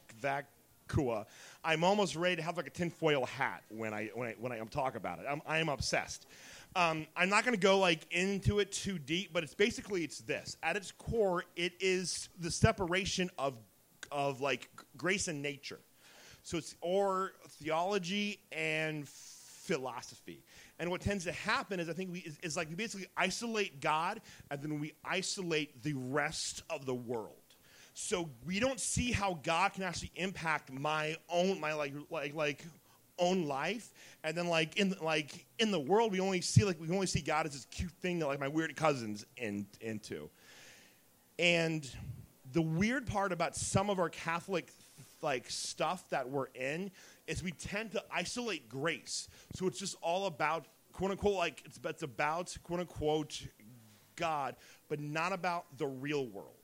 [1.64, 4.58] I'm almost ready to have like a tinfoil hat when I when I when I
[4.58, 5.26] talk about it.
[5.28, 6.26] I'm, I am obsessed.
[6.74, 10.20] Um, I'm not going to go like into it too deep, but it's basically it's
[10.20, 10.56] this.
[10.62, 13.54] At its core, it is the separation of
[14.10, 15.80] of like grace and nature.
[16.42, 20.44] So it's or theology and philosophy.
[20.78, 23.80] And what tends to happen is I think we is, is like we basically isolate
[23.80, 24.20] God
[24.50, 27.41] and then we isolate the rest of the world.
[27.94, 32.64] So we don't see how God can actually impact my own my like like like
[33.18, 33.92] own life
[34.24, 37.20] and then like in like in the world we only see like we only see
[37.20, 40.30] god as this cute thing that like my weird cousins in, into
[41.38, 41.94] and
[42.52, 44.72] the weird part about some of our catholic
[45.22, 46.90] like stuff that we're in
[47.26, 49.28] is we tend to isolate grace.
[49.54, 53.46] So it's just all about quote unquote like it's, it's about quote unquote
[54.16, 54.56] God,
[54.88, 56.61] but not about the real world.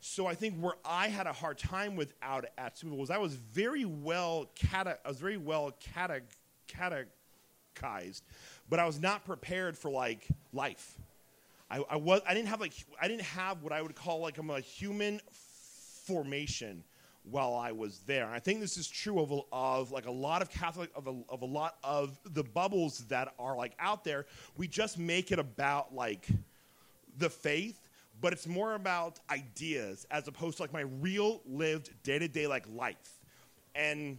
[0.00, 3.18] So I think where I had a hard time with out at school was I
[3.18, 6.22] was very well cate- I was very well cate-
[6.68, 8.22] catechized,
[8.68, 10.98] but I was not prepared for like life.
[11.70, 14.38] I, I was I didn't have like I didn't have what I would call like
[14.38, 15.20] a human
[16.06, 16.84] formation
[17.24, 18.24] while I was there.
[18.24, 21.16] And I think this is true of, of like a lot of Catholic of a,
[21.28, 24.26] of a lot of the bubbles that are like out there.
[24.56, 26.26] We just make it about like
[27.18, 27.87] the faith,
[28.20, 32.46] but it's more about ideas as opposed to like my real lived day to day
[32.46, 33.20] like life.
[33.74, 34.18] And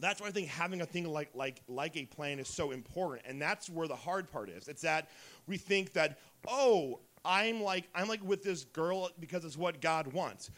[0.00, 3.26] that's why I think having a thing like like like a plan is so important,
[3.26, 4.68] and that's where the hard part is.
[4.68, 5.08] It's that
[5.46, 10.12] we think that oh, I'm like I'm like with this girl because it's what God
[10.12, 10.50] wants.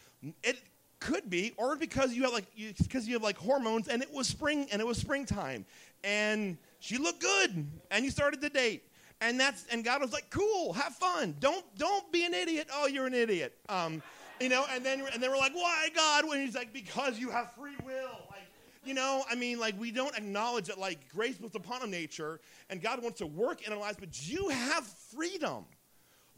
[0.43, 0.59] It
[0.99, 4.11] could be, or because you have like because you, you have like hormones, and it
[4.13, 5.65] was spring and it was springtime,
[6.03, 8.83] and she looked good, and you started to date,
[9.21, 12.67] and that's and God was like, cool, have fun, don't don't be an idiot.
[12.73, 13.57] Oh, you're an idiot.
[13.67, 14.01] Um,
[14.39, 16.27] you know, and then and then we're like, why God?
[16.27, 18.27] When he's like, because you have free will.
[18.29, 18.47] Like,
[18.85, 22.39] you know, I mean, like we don't acknowledge that like grace was upon nature,
[22.69, 25.65] and God wants to work in our lives, but you have freedom.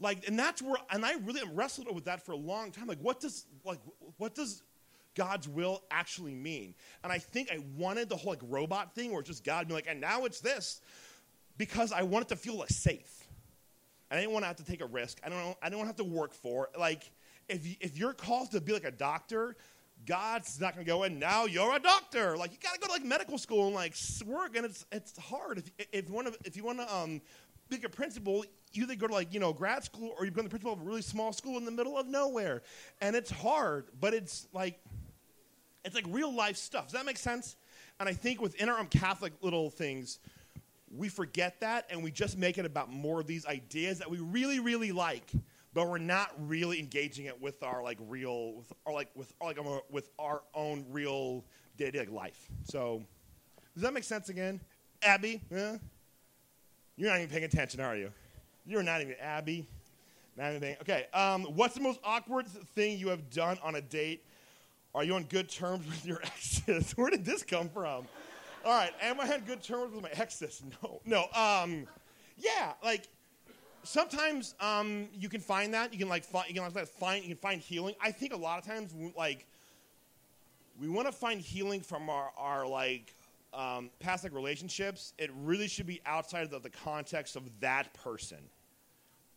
[0.00, 2.88] Like, and that's where, and I really wrestled with that for a long time.
[2.88, 3.78] Like, what does like
[4.16, 4.62] what does
[5.14, 6.74] God's will actually mean?
[7.04, 9.76] And I think I wanted the whole like robot thing where it's just God being
[9.76, 10.80] like, and now it's this,
[11.62, 13.24] because I wanted to feel like safe.
[14.10, 15.20] I didn't want to have to take a risk.
[15.24, 15.56] I don't.
[15.62, 16.76] I don't have to work for it.
[16.76, 17.08] Like,
[17.48, 19.54] if you, if you're called to be like a doctor,
[20.04, 22.36] God's not going to go, and now you're a doctor.
[22.36, 23.94] Like, you got to go to like medical school and like
[24.26, 25.58] work, and it's it's hard.
[25.58, 27.20] If, if you want to if you want to um,
[27.68, 30.46] be a principal, you either go to like you know grad school or you become
[30.46, 32.62] the principal of a really small school in the middle of nowhere,
[33.00, 33.86] and it's hard.
[34.00, 34.80] But it's like
[35.84, 36.86] it's like real life stuff.
[36.86, 37.54] Does that make sense?
[38.00, 40.18] And I think within our Catholic little things,
[40.94, 44.18] we forget that and we just make it about more of these ideas that we
[44.18, 45.30] really, really like,
[45.72, 49.48] but we're not really engaging it with our like real, with our like with our,
[49.48, 51.44] like with our own real
[51.78, 52.48] day-to-day life.
[52.64, 53.02] So,
[53.74, 54.60] does that make sense again,
[55.02, 55.40] Abby?
[55.50, 55.76] Yeah?
[56.96, 58.12] You're not even paying attention, are you?
[58.66, 59.66] You're not even Abby.
[60.36, 60.76] Not anything.
[60.82, 61.06] Okay.
[61.12, 64.24] Um, what's the most awkward thing you have done on a date?
[64.94, 66.92] Are you on good terms with your exes?
[66.92, 68.06] Where did this come from?
[68.64, 68.92] All right.
[69.00, 70.62] Am I on good terms with my exes?
[70.82, 71.00] No.
[71.04, 71.22] No.
[71.38, 71.86] Um,
[72.36, 72.72] yeah.
[72.82, 73.08] Like
[73.82, 75.92] sometimes um, you can find that.
[75.92, 77.94] You can like find, you can like find you can find healing.
[78.00, 79.46] I think a lot of times like
[80.80, 83.14] we want to find healing from our, our like
[83.52, 85.12] um, past like relationships.
[85.18, 88.38] It really should be outside of the context of that person.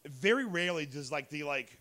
[0.05, 1.79] Very rarely does like the like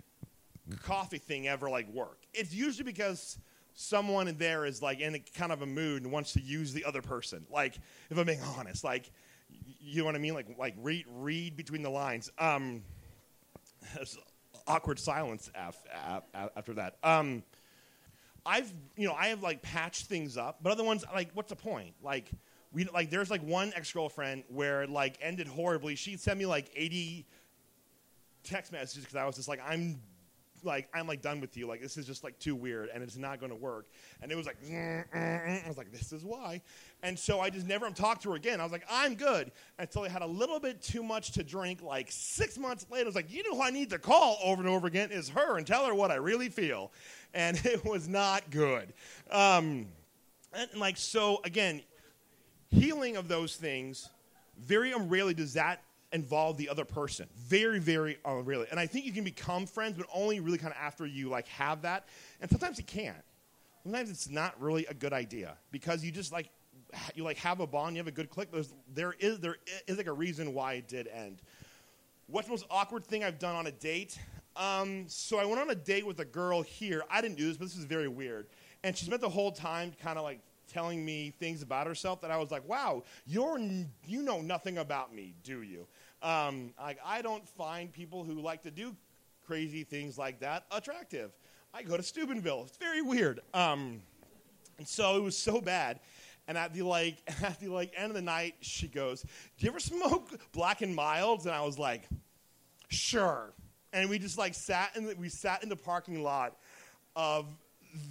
[0.82, 2.18] coffee thing ever like work.
[2.32, 3.38] It's usually because
[3.74, 6.72] someone in there is like in a kind of a mood and wants to use
[6.72, 7.44] the other person.
[7.50, 7.76] Like,
[8.10, 9.10] if I'm being honest, like,
[9.80, 10.34] you know what I mean?
[10.34, 12.30] Like, like read read between the lines.
[12.38, 12.82] Um,
[14.66, 16.96] awkward silence af, af, after that.
[17.02, 17.42] Um,
[18.46, 21.56] I've you know I have like patched things up, but other ones like what's the
[21.56, 21.94] point?
[22.02, 22.30] Like
[22.72, 25.94] we like there's like one ex girlfriend where like ended horribly.
[25.94, 27.26] She sent me like 80
[28.42, 30.00] text messages because I was just like I'm
[30.64, 31.66] like I'm like done with you.
[31.66, 33.86] Like this is just like too weird, and it's not going to work.
[34.22, 35.64] And it was like mm, mm, mm.
[35.64, 36.60] I was like this is why.
[37.02, 38.60] And so I just never talked to her again.
[38.60, 41.82] I was like I'm good until I had a little bit too much to drink.
[41.82, 44.60] Like six months later, I was like you know who I need to call over
[44.60, 46.92] and over again is her and tell her what I really feel.
[47.32, 48.92] And it was not good.
[49.30, 49.86] Um,
[50.52, 51.82] and like so again,
[52.70, 54.08] healing of those things
[54.58, 55.82] very rarely does that
[56.14, 57.28] involve the other person.
[57.36, 58.66] Very, very uh, really.
[58.70, 61.48] And I think you can become friends, but only really kind of after you like
[61.48, 62.06] have that.
[62.40, 63.16] And sometimes you can't.
[63.82, 66.48] Sometimes it's not really a good idea because you just like
[67.14, 68.50] you like have a bond, you have a good click.
[68.50, 69.56] There's, there is there
[69.86, 71.42] is like a reason why it did end.
[72.28, 74.18] What's the most awkward thing I've done on a date?
[74.56, 77.02] Um, so I went on a date with a girl here.
[77.10, 78.46] I didn't do this, but this is very weird.
[78.84, 80.40] And she spent the whole time kind of like
[80.72, 83.58] telling me things about herself that I was like, wow, you're,
[84.06, 85.86] you know nothing about me, do you?
[86.24, 88.96] Um, I, I don't find people who like to do
[89.46, 91.32] crazy things like that attractive.
[91.74, 92.64] I go to Steubenville.
[92.66, 93.40] It's very weird.
[93.52, 94.00] Um,
[94.78, 96.00] and so it was so bad.
[96.48, 99.68] And at the like at the like end of the night, she goes, "Do you
[99.68, 102.08] ever smoke Black and Milds?" And I was like,
[102.88, 103.52] "Sure."
[103.92, 106.56] And we just like sat in the, we sat in the parking lot
[107.16, 107.46] of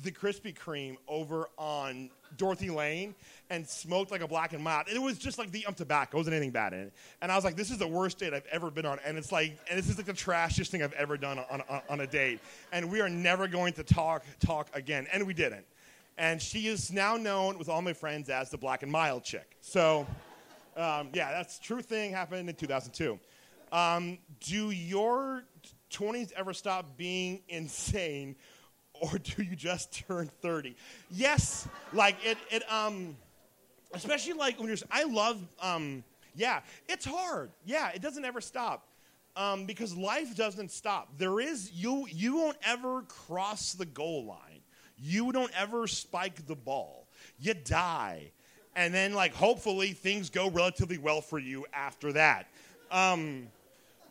[0.04, 3.16] the Krispy Kreme over on Dorothy Lane
[3.50, 4.88] and smoked like a black and mild.
[4.88, 6.18] It was just like the um, tobacco.
[6.18, 6.94] It wasn't anything bad in it.
[7.22, 9.00] And I was like, this is the worst date I've ever been on.
[9.06, 11.82] And it's like, and this is like the trashiest thing I've ever done on, on,
[11.90, 12.40] on a date.
[12.72, 15.08] And we are never going to talk talk again.
[15.12, 15.66] And we didn't.
[16.18, 19.58] And she is now known with all my friends as the black and mild chick.
[19.62, 20.08] So,
[20.78, 23.20] um, yeah, that's true thing happened in 2002.
[23.72, 25.44] Um, do your
[25.90, 28.36] 20s ever stop being insane
[29.12, 30.76] or do you just turn 30?
[31.12, 33.18] Yes, like it, it um,
[33.94, 36.04] especially like when you're, I love, um,
[36.36, 37.52] yeah, it's hard.
[37.66, 38.88] Yeah, it doesn't ever stop.
[39.36, 41.18] Um, because life doesn't stop.
[41.18, 44.62] There is, you, you won't ever cross the goal line.
[44.96, 47.08] You don't ever spike the ball.
[47.40, 48.32] You die.
[48.76, 52.48] And then, like, hopefully things go relatively well for you after that.
[52.92, 53.48] Um,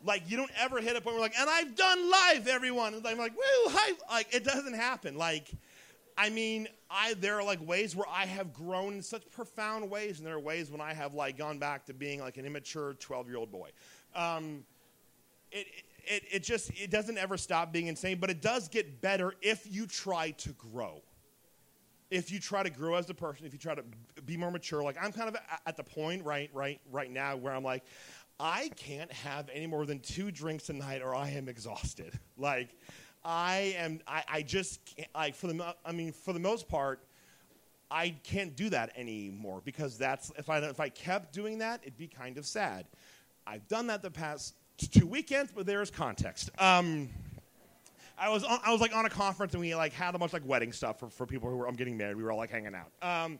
[0.05, 2.93] like you don't ever hit a point where like, and I've done live, everyone.
[2.93, 3.73] And I'm like, woo.
[4.09, 5.17] Like it doesn't happen.
[5.17, 5.49] Like
[6.17, 10.19] I mean, I there are like ways where I have grown in such profound ways,
[10.19, 12.93] and there are ways when I have like gone back to being like an immature
[12.95, 13.69] twelve year old boy.
[14.15, 14.63] Um,
[15.51, 15.67] it,
[16.05, 19.65] it it just it doesn't ever stop being insane, but it does get better if
[19.69, 21.01] you try to grow.
[22.11, 23.83] If you try to grow as a person, if you try to
[24.25, 27.55] be more mature, like I'm kind of at the point right right right now where
[27.55, 27.83] I'm like,
[28.45, 32.19] I can't have any more than two drinks a night or I am exhausted.
[32.37, 32.75] Like
[33.23, 34.81] I am, I, I just,
[35.15, 36.99] like for the, I mean, for the most part,
[37.89, 41.97] I can't do that anymore because that's, if I, if I kept doing that, it'd
[41.97, 42.85] be kind of sad.
[43.47, 46.49] I've done that the past two weekends, but there's context.
[46.59, 47.07] Um,
[48.17, 50.31] I was, on, I was like on a conference and we like had a bunch
[50.31, 52.17] of like wedding stuff for, for people who were, I'm getting married.
[52.17, 52.91] We were all like hanging out.
[53.01, 53.39] Um,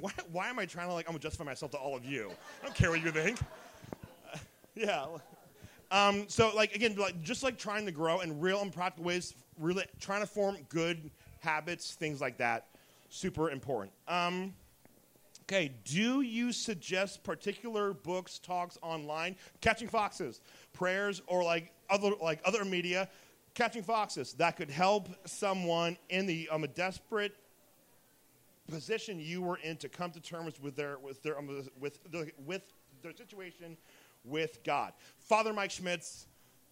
[0.00, 2.30] why, why am I trying to like, I'm justify myself to all of you?
[2.62, 3.38] I don't care what you think.
[4.74, 5.06] Yeah.
[5.90, 9.34] Um, so, like again, like just like trying to grow in real and practical ways,
[9.58, 11.10] really trying to form good
[11.40, 12.66] habits, things like that,
[13.10, 13.92] super important.
[14.08, 14.54] Um,
[15.42, 19.36] okay, do you suggest particular books, talks online?
[19.60, 20.40] Catching foxes,
[20.72, 23.08] prayers, or like other like other media?
[23.54, 27.36] Catching foxes that could help someone in the um, a desperate
[28.68, 31.46] position you were in to come to terms with their with their um,
[31.78, 32.62] with the, with
[33.02, 33.76] their situation
[34.24, 34.92] with God.
[35.18, 36.26] Father Mike Schmitz,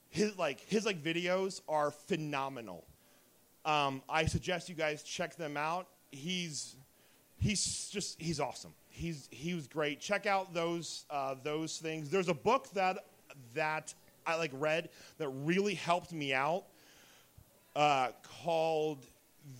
[0.09, 2.85] his like his like videos are phenomenal.
[3.65, 5.87] Um, I suggest you guys check them out.
[6.11, 6.77] He's
[7.39, 8.75] he's just he's awesome.
[8.89, 10.01] He's he was great.
[10.01, 12.11] Check out those uh, those things.
[12.11, 13.07] There's a book that
[13.55, 13.95] that
[14.27, 16.65] I like read that really helped me out
[17.75, 18.09] uh,
[18.43, 19.07] called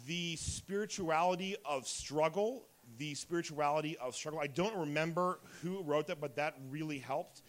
[0.07, 2.67] "The Spirituality of Struggle."
[2.99, 4.39] The spirituality of struggle.
[4.39, 7.41] I don't remember who wrote that, but that really helped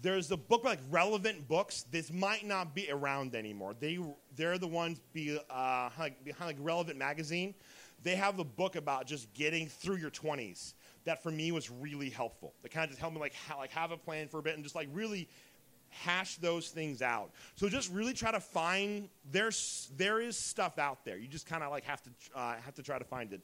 [0.00, 1.84] there's a book like relevant books.
[1.90, 3.74] This might not be around anymore.
[3.78, 3.98] They
[4.36, 7.54] they're the ones be uh, like behind like relevant magazine.
[8.02, 10.74] They have a book about just getting through your 20s.
[11.04, 12.52] That for me was really helpful.
[12.62, 14.54] That kind of just helped me like ha- like have a plan for a bit
[14.54, 15.28] and just like really
[15.92, 17.30] hash those things out.
[17.54, 21.16] So just really try to find there's there is stuff out there.
[21.16, 23.40] You just kind of like have to uh, have to try to find it.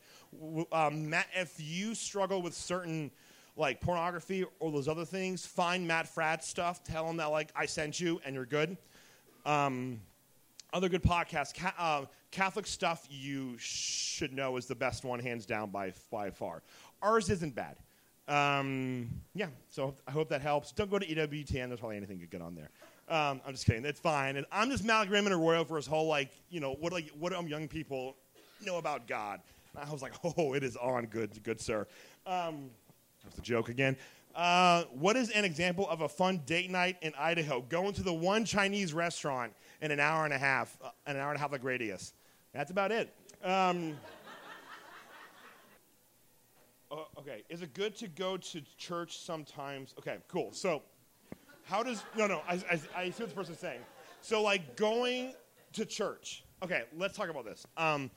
[0.73, 3.11] Um, Matt, if you struggle with certain
[3.59, 6.83] like pornography or those other things, find Matt Fradd stuff.
[6.85, 8.77] Tell him that like I sent you and you're good.
[9.45, 10.01] Um,
[10.73, 11.55] other good podcasts.
[11.55, 16.31] Ca- uh, Catholic stuff you should know is the best one, hands down by by
[16.31, 16.63] far.
[17.03, 17.77] Ours isn't bad.
[18.29, 20.73] Um, yeah, so I hope that helps.
[20.73, 21.69] Don't go to EWTN.
[21.69, 22.69] There's probably anything good on there.
[23.09, 23.87] Um, I'm just kidding.
[23.87, 24.37] It's fine.
[24.37, 27.47] And I'm just Malgrim Arroyo for his whole like, you know, what like what do
[27.49, 28.17] young people
[28.65, 29.41] know about God?
[29.75, 31.87] And I was like, oh, it is on, good, good sir.
[32.27, 32.71] Um,
[33.25, 33.97] that's a joke again.
[34.35, 37.61] Uh, what is an example of a fun date night in Idaho?
[37.63, 39.53] Going to the one Chinese restaurant
[39.83, 42.13] in an hour and a half, uh, an hour and a half like radius.
[42.53, 43.13] That's about it.
[43.43, 43.97] Um,
[46.91, 49.95] uh, okay, is it good to go to church sometimes?
[49.99, 50.53] Okay, cool.
[50.53, 50.83] So,
[51.65, 52.43] how does no no?
[52.49, 53.81] I, I, I see what the person's saying.
[54.21, 55.35] So, like going
[55.73, 56.45] to church.
[56.63, 57.67] Okay, let's talk about this.
[57.77, 58.11] Um,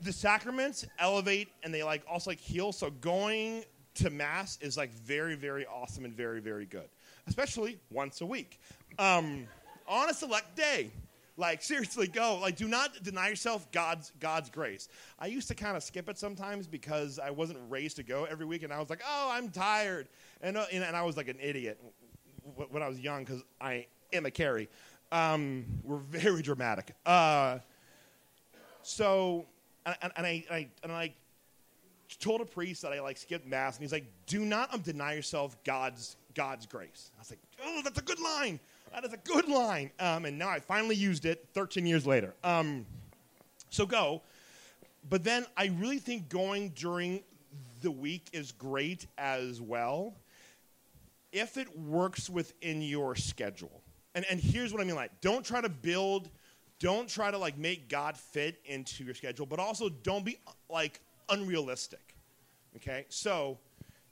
[0.00, 2.72] the sacraments elevate and they like also like heal.
[2.72, 6.88] So going to mass is like very very awesome and very very good,
[7.26, 8.60] especially once a week,
[8.98, 9.46] um,
[9.88, 10.90] on a select day.
[11.38, 12.38] Like seriously, go.
[12.40, 14.88] Like, do not deny yourself God's God's grace.
[15.18, 18.46] I used to kind of skip it sometimes because I wasn't raised to go every
[18.46, 20.08] week, and I was like, oh, I'm tired,
[20.40, 21.78] and uh, and I was like an idiot
[22.70, 24.68] when I was young because I am a Carrie.
[25.12, 26.94] Um, we're very dramatic.
[27.04, 27.58] Uh,
[28.82, 29.46] so
[29.86, 31.14] and, and, I, I, and I
[32.18, 35.14] told a priest that I like skipped mass, and he's like, "Do not um, deny
[35.14, 38.60] yourself God's God's grace." I was like, "Oh, that's a good line.
[38.92, 42.34] That is a good line." Um, and now I finally used it 13 years later.
[42.44, 42.86] Um,
[43.70, 44.22] so go,
[45.08, 47.22] but then I really think going during
[47.82, 50.14] the week is great as well,
[51.32, 53.82] if it works within your schedule.
[54.14, 56.30] And and here's what I mean: like, don't try to build
[56.78, 61.00] don't try to like make God fit into your schedule, but also don't be like
[61.28, 62.14] unrealistic.
[62.76, 63.06] Okay?
[63.08, 63.58] So,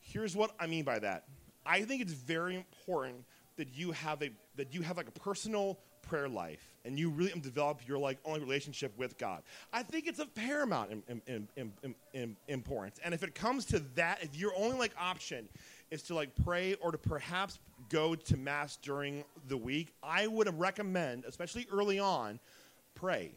[0.00, 1.24] here's what I mean by that.
[1.66, 3.24] I think it's very important
[3.56, 7.32] that you have a that you have like a personal prayer life and you really
[7.40, 9.42] develop your like only relationship with God.
[9.72, 11.72] I think it's of paramount in, in,
[12.12, 12.98] in, importance.
[13.02, 15.48] And if it comes to that, if your only like option
[15.90, 17.58] is to like pray or to perhaps
[17.88, 22.40] go to mass during the week, I would recommend, especially early on,
[22.94, 23.32] pray.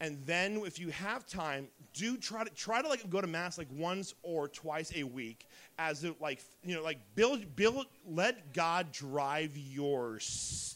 [0.00, 3.56] And then if you have time, do try to try to like go to mass
[3.56, 5.46] like once or twice a week
[5.78, 10.18] as it like you know like build build let God drive your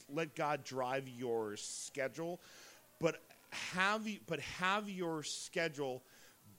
[0.09, 2.41] let God drive your schedule.
[2.99, 3.21] But
[3.51, 6.03] have you, but have your schedule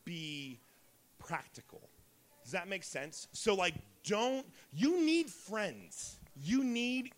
[0.05, 0.59] be
[1.19, 1.81] practical.
[2.43, 3.27] Does that make sense?
[3.33, 6.17] So like, don't you need friends?
[6.35, 7.11] You need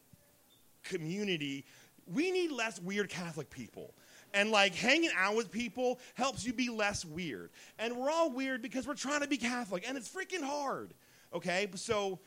[0.84, 1.66] community.
[2.06, 3.94] We need less weird Catholic people.
[4.34, 7.52] And like hanging out with people helps you be less weird.
[7.78, 10.94] And we're all weird because we're trying to be Catholic, and it's freaking hard.
[11.34, 11.68] Okay?
[11.76, 12.20] So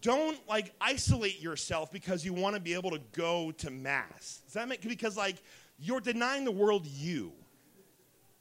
[0.00, 4.40] don't like isolate yourself because you want to be able to go to mass.
[4.46, 5.36] Does that make because like
[5.78, 7.32] you're denying the world you.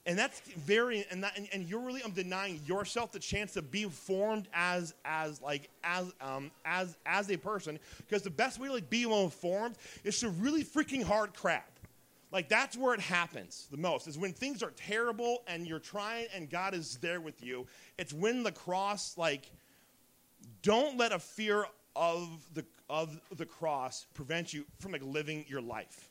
[0.06, 3.62] And that's very and that and, and you're really um, denying yourself the chance to
[3.62, 8.68] be formed as as like as um as as a person because the best way
[8.68, 11.70] to like be informed is to really freaking hard crap.
[12.34, 16.28] Like that's where it happens the most is when things are terrible and you're trying
[16.36, 17.66] and God is there with you.
[17.98, 19.50] It's when the cross like
[20.64, 25.62] don't let a fear of the of the cross prevent you from like living your
[25.62, 26.10] life.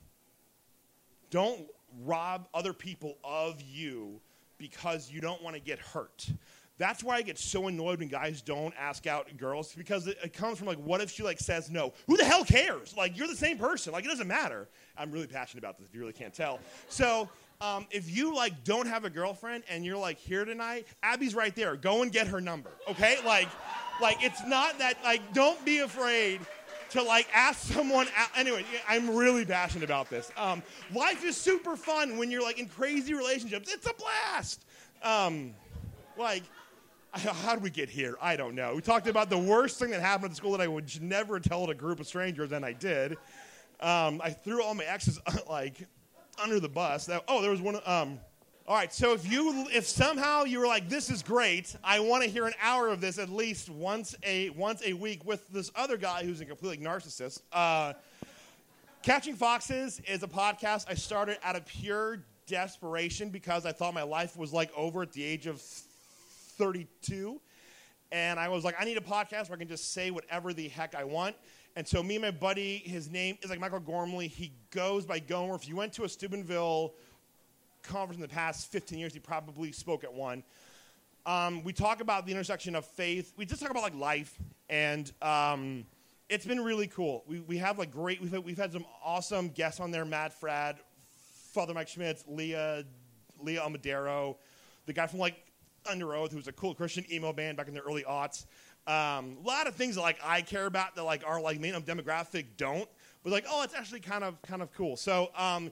[1.30, 1.60] Don't
[2.04, 4.20] rob other people of you
[4.58, 6.30] because you don't want to get hurt.
[6.78, 10.32] That's why I get so annoyed when guys don't ask out girls because it, it,
[10.32, 11.92] comes from like, what if she like says no?
[12.06, 12.96] Who the hell cares?
[12.96, 13.92] Like you're the same person.
[13.92, 14.68] Like it doesn't matter.
[14.96, 15.88] I'm really passionate about this.
[15.88, 17.28] If you really can't tell, so.
[17.60, 21.54] Um, if you like don't have a girlfriend and you're like here tonight, Abby's right
[21.54, 21.76] there.
[21.76, 23.18] Go and get her number, okay?
[23.24, 23.46] Like,
[24.00, 26.40] like it's not that like don't be afraid
[26.92, 28.28] to like ask someone out.
[28.36, 30.30] Anyway, I'm really passionate about this.
[30.36, 30.62] Um,
[30.94, 33.72] life is super fun when you're like in crazy relationships.
[33.72, 34.64] It's a blast.
[35.02, 35.54] Um,
[36.18, 36.42] like,
[37.12, 38.16] how did we get here?
[38.20, 38.74] I don't know.
[38.74, 41.66] We talked about the worst thing that happened at school that I would never tell
[41.66, 43.12] to a group of strangers, and I did.
[43.80, 45.18] Um, I threw all my exes
[45.48, 45.86] like
[46.42, 47.06] under the bus.
[47.06, 47.80] That, oh, there was one.
[48.68, 52.22] All right, so if you if somehow you were like, this is great, I want
[52.22, 55.72] to hear an hour of this at least once a once a week with this
[55.74, 57.42] other guy who's a complete narcissist.
[57.52, 57.94] Uh,
[59.02, 64.04] Catching Foxes is a podcast I started out of pure desperation because I thought my
[64.04, 67.40] life was like over at the age of 32.
[68.12, 70.68] And I was like, I need a podcast where I can just say whatever the
[70.68, 71.34] heck I want.
[71.74, 74.28] And so me and my buddy, his name is like Michael Gormley.
[74.28, 75.56] He goes by Gomer.
[75.56, 76.92] If you went to a Steubenville
[77.82, 80.42] conference in the past 15 years, he probably spoke at one.
[81.24, 83.32] Um, we talk about the intersection of faith.
[83.36, 84.36] We just talk about like life,
[84.68, 85.86] and um,
[86.28, 87.22] it's been really cool.
[87.26, 88.20] We, we have like great.
[88.20, 90.78] We've had, we've had some awesome guests on there: Matt Fradd,
[91.52, 92.84] Father Mike Schmitz, Leah
[93.40, 94.36] Leah Amadero,
[94.86, 95.36] the guy from like
[95.84, 98.46] Underoath, who's a cool Christian emo band back in the early aughts.
[98.86, 101.74] Um, a lot of things that like I care about that like our like main
[101.74, 102.88] demographic don't.
[103.22, 104.96] But like, oh, it's actually kind of kind of cool.
[104.96, 105.70] So um,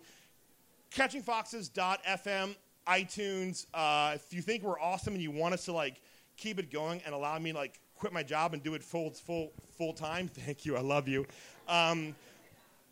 [0.94, 3.66] catchingfoxes.fm, iTunes.
[3.72, 6.00] Uh, if you think we're awesome and you want us to like
[6.36, 9.10] keep it going and allow me to like quit my job and do it full
[9.10, 10.76] full full time, thank you.
[10.76, 11.26] I love you.
[11.68, 12.14] Um,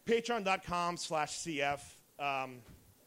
[0.06, 1.80] Patreon.com slash CF.
[2.18, 2.56] Um,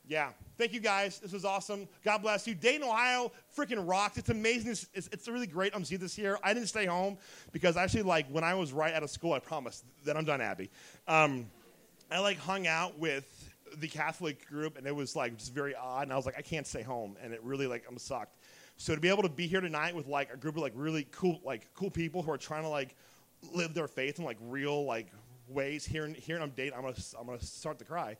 [0.08, 0.30] yeah.
[0.58, 1.20] Thank you guys.
[1.20, 1.88] This was awesome.
[2.04, 2.54] God bless you.
[2.54, 4.18] Dayton, Ohio, freaking rocks.
[4.18, 4.72] It's amazing.
[4.72, 5.76] It's, it's, it's really great.
[5.76, 6.38] I'm seeing this year.
[6.44, 7.18] I didn't stay home
[7.52, 10.42] because actually, like, when I was right out of school, I promised that I'm done,
[10.42, 10.70] Abby.
[11.08, 11.48] Um,
[12.12, 16.03] I like hung out with the Catholic group, and it was like just very odd.
[16.03, 18.38] And I was like, I can't stay home, and it really like I'm sucked.
[18.78, 21.07] So to be able to be here tonight with like a group of like really
[21.11, 22.95] cool like cool people who are trying to like
[23.53, 25.07] live their faith in like real like
[25.47, 28.17] ways here and I'm date I'm gonna I'm gonna start to cry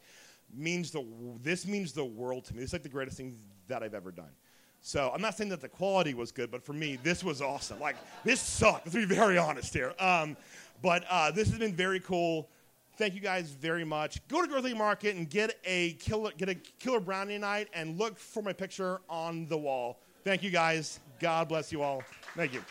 [0.54, 1.06] means the
[1.41, 2.64] this means the world to me.
[2.64, 3.38] It's like the greatest thing
[3.68, 4.32] that I've ever done.
[4.82, 7.80] So I'm not saying that the quality was good, but for me, this was awesome.
[7.80, 8.86] Like this sucked.
[8.86, 9.93] Let's be very honest here.
[9.99, 10.36] Um,
[10.82, 12.49] but uh, this has been very cool.
[12.98, 14.26] Thank you guys very much.
[14.28, 18.18] Go to Dorothy Market and get a killer get a killer brownie night and look
[18.18, 20.00] for my picture on the wall.
[20.24, 21.00] Thank you guys.
[21.20, 22.04] God bless you all.
[22.36, 22.64] Thank you.